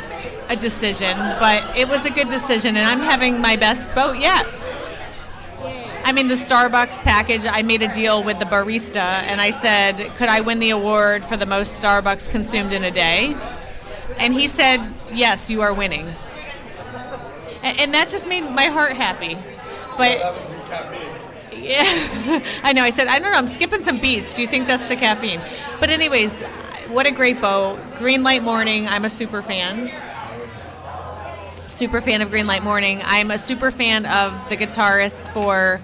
a 0.49 0.55
decision, 0.55 1.17
but 1.39 1.77
it 1.77 1.87
was 1.87 2.03
a 2.05 2.09
good 2.09 2.29
decision. 2.29 2.77
And 2.77 2.87
I'm 2.87 2.99
having 2.99 3.39
my 3.39 3.55
best 3.55 3.93
boat 3.95 4.17
yet. 4.17 4.45
I 6.05 6.11
mean, 6.11 6.27
the 6.27 6.33
Starbucks 6.35 7.01
package, 7.01 7.45
I 7.45 7.61
made 7.61 7.81
a 7.81 7.87
deal 7.93 8.23
with 8.23 8.37
the 8.39 8.45
barista 8.45 8.97
and 8.97 9.39
I 9.39 9.51
said, 9.51 10.13
could 10.17 10.27
I 10.29 10.41
win 10.41 10.59
the 10.59 10.71
award 10.71 11.23
for 11.25 11.37
the 11.37 11.45
most 11.45 11.81
Starbucks 11.81 12.29
consumed 12.29 12.73
in 12.73 12.83
a 12.83 12.91
day? 12.91 13.35
And 14.17 14.33
he 14.33 14.47
said, 14.47 14.85
yes, 15.13 15.49
you 15.49 15.61
are 15.61 15.73
winning. 15.73 16.13
And, 17.63 17.79
and 17.79 17.93
that 17.93 18.09
just 18.09 18.27
made 18.27 18.41
my 18.41 18.65
heart 18.65 18.93
happy. 18.93 19.35
But 19.97 20.19
That 20.19 20.33
was 20.33 20.43
the 20.47 20.69
caffeine. 20.69 21.63
yeah, 21.63 22.43
I 22.63 22.73
know. 22.73 22.83
I 22.83 22.89
said, 22.89 23.07
I 23.07 23.19
don't 23.19 23.31
know. 23.31 23.37
I'm 23.37 23.47
skipping 23.47 23.81
some 23.83 23.99
beats. 23.99 24.33
Do 24.33 24.41
you 24.41 24.47
think 24.47 24.67
that's 24.67 24.87
the 24.87 24.95
caffeine? 24.97 25.41
But 25.79 25.89
anyways, 25.89 26.41
what 26.89 27.05
a 27.05 27.11
great 27.11 27.39
boat. 27.39 27.79
Green 27.97 28.23
Light 28.23 28.43
Morning. 28.43 28.87
I'm 28.87 29.05
a 29.05 29.09
super 29.09 29.41
fan. 29.41 29.89
Super 31.73 32.01
fan 32.01 32.21
of 32.21 32.29
Green 32.29 32.45
Light 32.45 32.63
Morning. 32.63 33.01
I'm 33.03 33.31
a 33.31 33.37
super 33.39 33.71
fan 33.71 34.05
of 34.05 34.47
the 34.47 34.55
guitarist 34.55 35.27
for 35.33 35.81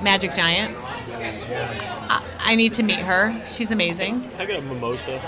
Magic 0.00 0.32
Giant. 0.34 0.76
I, 2.08 2.24
I 2.38 2.54
need 2.54 2.74
to 2.74 2.84
meet 2.84 3.00
her. 3.00 3.34
She's 3.48 3.72
amazing. 3.72 4.30
I 4.38 4.46
get 4.46 4.60
a 4.60 4.62
mimosa? 4.62 5.20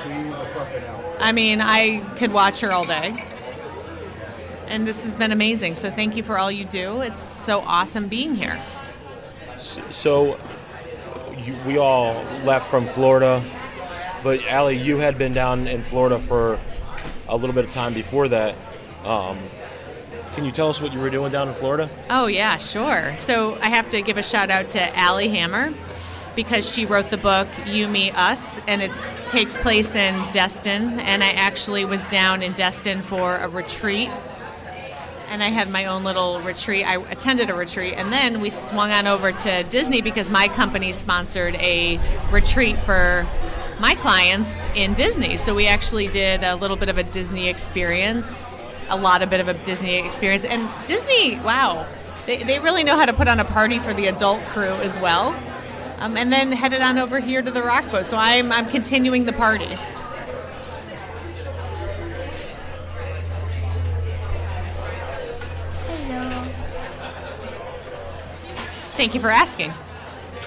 I 1.19 1.33
mean, 1.33 1.61
I 1.61 1.99
could 2.17 2.33
watch 2.33 2.61
her 2.61 2.71
all 2.71 2.85
day. 2.85 3.25
And 4.69 4.87
this 4.87 5.03
has 5.03 5.17
been 5.17 5.33
amazing. 5.33 5.75
So 5.75 5.91
thank 5.91 6.17
you 6.17 6.23
for 6.23 6.39
all 6.39 6.53
you 6.53 6.65
do. 6.65 7.01
It's 7.01 7.21
so 7.21 7.59
awesome 7.63 8.07
being 8.07 8.37
here. 8.37 8.57
So, 9.57 10.39
you, 11.39 11.57
we 11.67 11.77
all 11.77 12.23
left 12.45 12.71
from 12.71 12.87
Florida, 12.87 13.43
but 14.23 14.47
Allie, 14.47 14.77
you 14.77 14.99
had 14.99 15.19
been 15.19 15.33
down 15.33 15.67
in 15.67 15.83
Florida 15.83 16.21
for 16.21 16.61
a 17.29 17.37
little 17.37 17.55
bit 17.55 17.65
of 17.65 17.73
time 17.73 17.95
before 17.95 18.29
that. 18.29 18.55
Um, 19.05 19.39
can 20.39 20.45
you 20.45 20.53
tell 20.53 20.71
us 20.71 20.81
what 20.81 20.93
you 20.93 21.01
were 21.01 21.11
doing 21.11 21.33
down 21.33 21.49
in 21.49 21.55
Florida? 21.55 21.91
Oh, 22.11 22.27
yeah, 22.29 22.59
sure. 22.59 23.13
So 23.19 23.59
I 23.61 23.71
have 23.71 23.91
to 23.91 24.01
give 24.03 24.19
a 24.19 24.23
shout 24.23 24.53
out 24.53 24.69
to 24.69 24.97
Allie 24.97 25.31
Hammer 25.31 25.75
because 26.37 26.73
she 26.73 26.87
wrote 26.87 27.11
the 27.11 27.17
book 27.17 27.49
You, 27.67 27.89
Me, 27.89 28.13
Us, 28.13 28.61
and 28.69 28.81
it 28.81 28.93
takes 29.31 29.57
place 29.57 29.97
in 29.97 30.31
Destin. 30.31 31.01
And 31.01 31.25
I 31.25 31.31
actually 31.31 31.85
was 31.85 32.07
down 32.07 32.45
in 32.45 32.53
Destin 32.53 33.03
for 33.03 33.35
a 33.35 33.49
retreat. 33.49 34.11
And 35.27 35.43
I 35.43 35.49
had 35.49 35.71
my 35.71 35.87
own 35.87 36.05
little 36.05 36.41
retreat. 36.43 36.87
I 36.87 37.03
attended 37.11 37.51
a 37.51 37.55
retreat, 37.55 37.95
and 37.95 38.13
then 38.13 38.41
we 38.41 38.49
swung 38.49 38.93
on 38.93 39.09
over 39.09 39.33
to 39.33 39.65
Disney 39.65 40.03
because 40.03 40.31
my 40.31 40.47
company 40.47 40.93
sponsored 40.93 41.57
a 41.57 41.99
retreat 42.31 42.81
for 42.81 43.27
my 43.81 43.97
clients 43.97 44.65
in 44.77 44.95
Disney. 44.95 45.37
So 45.37 45.53
we 45.53 45.67
actually 45.67 46.07
did 46.07 46.45
a 46.45 46.55
little 46.55 46.77
bit 46.77 46.89
of 46.89 46.97
a 46.97 47.03
Disney 47.03 47.49
experience, 47.49 48.57
a 48.89 48.97
lot 48.97 49.23
of 49.23 49.31
bit 49.31 49.41
of 49.41 49.49
a 49.49 49.55
Disney 49.55 49.95
experience. 49.97 50.45
And 50.45 50.69
Disney, 50.87 51.39
wow, 51.41 51.87
they, 52.27 52.43
they 52.43 52.59
really 52.59 52.85
know 52.85 52.97
how 52.97 53.07
to 53.07 53.13
put 53.13 53.29
on 53.29 53.41
a 53.41 53.45
party 53.45 53.79
for 53.79 53.95
the 53.95 54.07
adult 54.07 54.43
crew 54.47 54.73
as 54.83 54.99
well. 54.99 55.35
Um, 55.99 56.17
and 56.17 56.33
then 56.33 56.53
headed 56.53 56.81
on 56.81 56.99
over 56.99 57.19
here 57.19 57.43
to 57.43 57.51
the 57.51 57.63
rock 57.63 57.91
boat. 57.91 58.07
So 58.07 58.17
I'm, 58.17 58.53
I'm 58.53 58.69
continuing 58.69 59.25
the 59.25 59.33
party. 59.33 59.75
Thank 68.99 69.15
you 69.15 69.21
for 69.21 69.31
asking. 69.31 69.73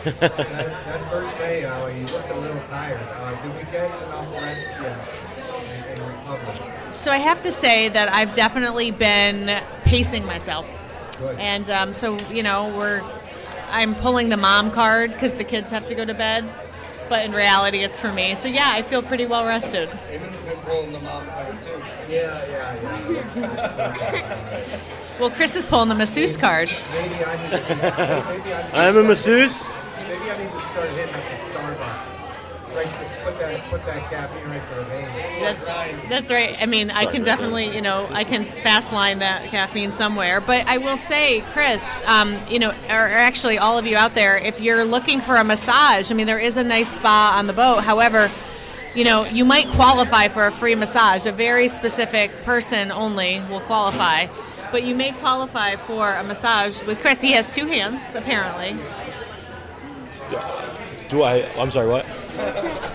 that, 0.04 0.20
that 0.20 1.10
first 1.10 1.38
day, 1.38 1.64
uh, 1.64 1.88
you 1.88 2.06
looked 2.08 2.30
a 2.30 2.38
little 2.38 2.62
tired. 2.68 3.00
Uh, 3.00 3.42
did 3.42 3.56
we 3.56 3.72
get 3.72 3.86
enough 4.04 4.30
rest 4.34 4.68
recovery? 4.68 5.31
So 6.90 7.12
I 7.12 7.18
have 7.18 7.42
to 7.42 7.52
say 7.52 7.90
that 7.90 8.14
I've 8.14 8.34
definitely 8.34 8.92
been 8.92 9.62
pacing 9.84 10.26
myself. 10.26 10.68
Good. 11.18 11.40
And 11.40 11.70
um, 11.70 11.94
so, 11.94 12.20
you 12.30 12.44
know, 12.44 12.76
we're 12.78 13.02
I'm 13.70 13.96
pulling 13.96 14.30
the 14.30 14.38
mom 14.38 14.72
card 14.72 15.12
because 15.12 15.36
the 15.36 15.44
kids 15.44 15.72
have 15.72 15.86
to 15.88 15.96
go 15.96 16.04
to 16.04 16.14
bed. 16.14 16.46
But 17.10 17.26
in 17.26 17.32
reality, 17.32 17.80
it's 17.80 18.00
for 18.00 18.12
me. 18.12 18.36
So 18.36 18.48
yeah, 18.48 18.72
I 18.74 18.82
feel 18.82 19.02
pretty 19.02 19.26
well 19.26 19.46
rested. 19.46 19.90
Eamon's 19.90 20.62
pulling 20.64 20.92
the 20.92 21.00
mom 21.00 21.26
card 21.28 21.56
too. 21.62 21.82
Yeah, 22.10 22.46
yeah, 22.50 23.36
yeah. 23.36 24.80
Well, 25.20 25.30
Chris 25.30 25.56
is 25.56 25.68
pulling 25.68 25.90
the 25.90 25.94
masseuse 25.94 26.36
card. 26.36 26.72
maybe 26.94 27.24
I 27.24 27.38
need 27.44 27.52
to, 27.52 28.26
maybe 28.28 28.54
I 28.54 28.62
need 28.64 28.72
to 28.72 28.78
I'm 28.78 28.98
a 28.98 29.04
masseuse. 29.04 29.88
Maybe 30.08 30.32
I 30.32 30.38
need 30.38 30.52
to 30.52 30.60
start 30.62 30.90
hitting 30.90 31.14
up 31.14 31.22
the 31.22 31.38
Starbucks. 31.52 32.76
Right, 32.76 32.86
to 32.86 32.92
put 32.92 33.11
that 33.52 33.70
put 33.70 33.82
that 33.86 34.10
caffeine 34.10 34.50
right 34.50 34.62
for 34.64 34.76
the 34.76 34.86
veins. 34.86 35.12
That's, 35.42 36.10
that's 36.10 36.32
right. 36.32 36.62
I 36.62 36.66
mean, 36.66 36.92
I 36.92 37.06
can 37.06 37.24
definitely, 37.24 37.74
you 37.76 37.82
know, 37.82 38.08
I 38.12 38.24
can 38.24 38.46
fast 38.64 38.92
line 38.92 39.20
that 39.20 39.50
caffeine 39.50 39.92
somewhere. 39.92 40.42
But 40.42 40.68
I 40.68 40.78
will 40.78 40.98
say, 40.98 41.42
Chris, 41.52 41.84
um, 42.06 42.40
you 42.48 42.60
know, 42.60 42.70
or 42.70 42.94
actually 42.94 43.58
all 43.58 43.78
of 43.78 43.86
you 43.86 43.98
out 43.98 44.16
there, 44.16 44.38
if 44.38 44.62
you're 44.62 44.86
looking 44.86 45.22
for 45.22 45.36
a 45.36 45.44
massage, 45.44 46.12
I 46.12 46.16
mean, 46.16 46.28
there 46.28 46.40
is 46.40 46.58
a 46.58 46.64
nice 46.64 46.90
spa 46.90 47.34
on 47.36 47.48
the 47.48 47.54
boat. 47.54 47.84
However, 47.84 48.30
you 48.96 49.04
know, 49.04 49.26
you 49.26 49.46
might 49.46 49.68
qualify 49.68 50.28
for 50.28 50.48
a 50.48 50.52
free 50.52 50.76
massage. 50.76 51.26
A 51.26 51.32
very 51.32 51.68
specific 51.68 52.32
person 52.44 52.92
only 52.92 53.42
will 53.50 53.62
qualify. 53.62 54.28
But 54.72 54.84
you 54.84 54.96
may 54.96 55.12
qualify 55.12 55.76
for 55.76 56.14
a 56.14 56.24
massage 56.24 56.82
with 56.84 57.02
Chris. 57.02 57.20
He 57.20 57.34
has 57.34 57.54
two 57.54 57.66
hands, 57.66 58.16
apparently. 58.16 58.78
Do 61.10 61.24
I? 61.24 61.46
I'm 61.58 61.72
sorry. 61.72 61.90
What? 61.90 62.06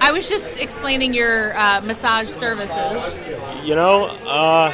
I 0.00 0.12
was 0.12 0.28
just 0.28 0.58
explaining 0.58 1.14
your 1.14 1.58
uh, 1.58 1.80
massage 1.80 2.28
services. 2.28 3.24
You 3.64 3.74
know, 3.74 4.06
uh, 4.26 4.70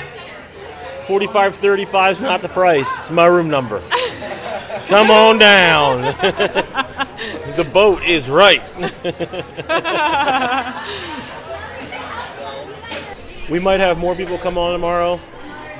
4535 1.06 2.12
is 2.12 2.20
not 2.20 2.42
the 2.42 2.48
price. 2.48 2.98
It's 3.00 3.10
my 3.10 3.26
room 3.26 3.48
number. 3.48 3.82
Come 4.86 5.10
on 5.10 5.38
down. 5.38 6.02
the 7.56 7.68
boat 7.72 8.02
is 8.02 8.28
right. 8.28 8.62
we 13.50 13.58
might 13.58 13.80
have 13.80 13.98
more 13.98 14.14
people 14.14 14.38
come 14.38 14.58
on 14.58 14.72
tomorrow. 14.72 15.20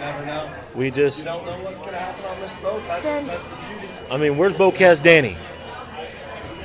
Never 0.01 0.27
know. 0.27 0.51
We 0.75 0.87
You 0.87 0.91
just, 0.91 1.25
don't 1.25 1.45
know 1.45 1.53
what's 1.63 1.79
gonna 1.81 1.99
happen 1.99 2.25
on 2.25 2.41
this 2.41 2.55
boat. 2.63 2.83
That's, 2.89 3.05
Dun. 3.05 3.27
that's 3.27 3.45
the 3.45 3.51
beauty. 3.51 3.89
I 4.11 4.17
mean, 4.17 4.37
where's 4.37 4.53
Boatcast 4.55 5.03
Danny? 5.03 5.37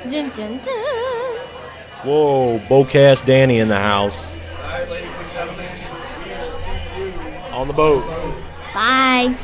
Dun, 0.09 0.29
dun, 0.29 0.59
dun. 0.63 1.37
Whoa, 2.03 2.59
Boatcast 2.59 3.25
Danny 3.25 3.57
in 3.57 3.69
the 3.69 3.77
house 3.79 4.33
All 4.33 4.39
right, 4.61 4.89
ladies 4.89 5.09
and 5.17 5.31
gentlemen, 5.31 5.65
we 6.23 6.29
will 6.31 6.51
see 6.51 6.71
you 6.97 7.13
on 7.51 7.67
the 7.67 7.73
boat. 7.73 8.03
Bye. 8.73 9.35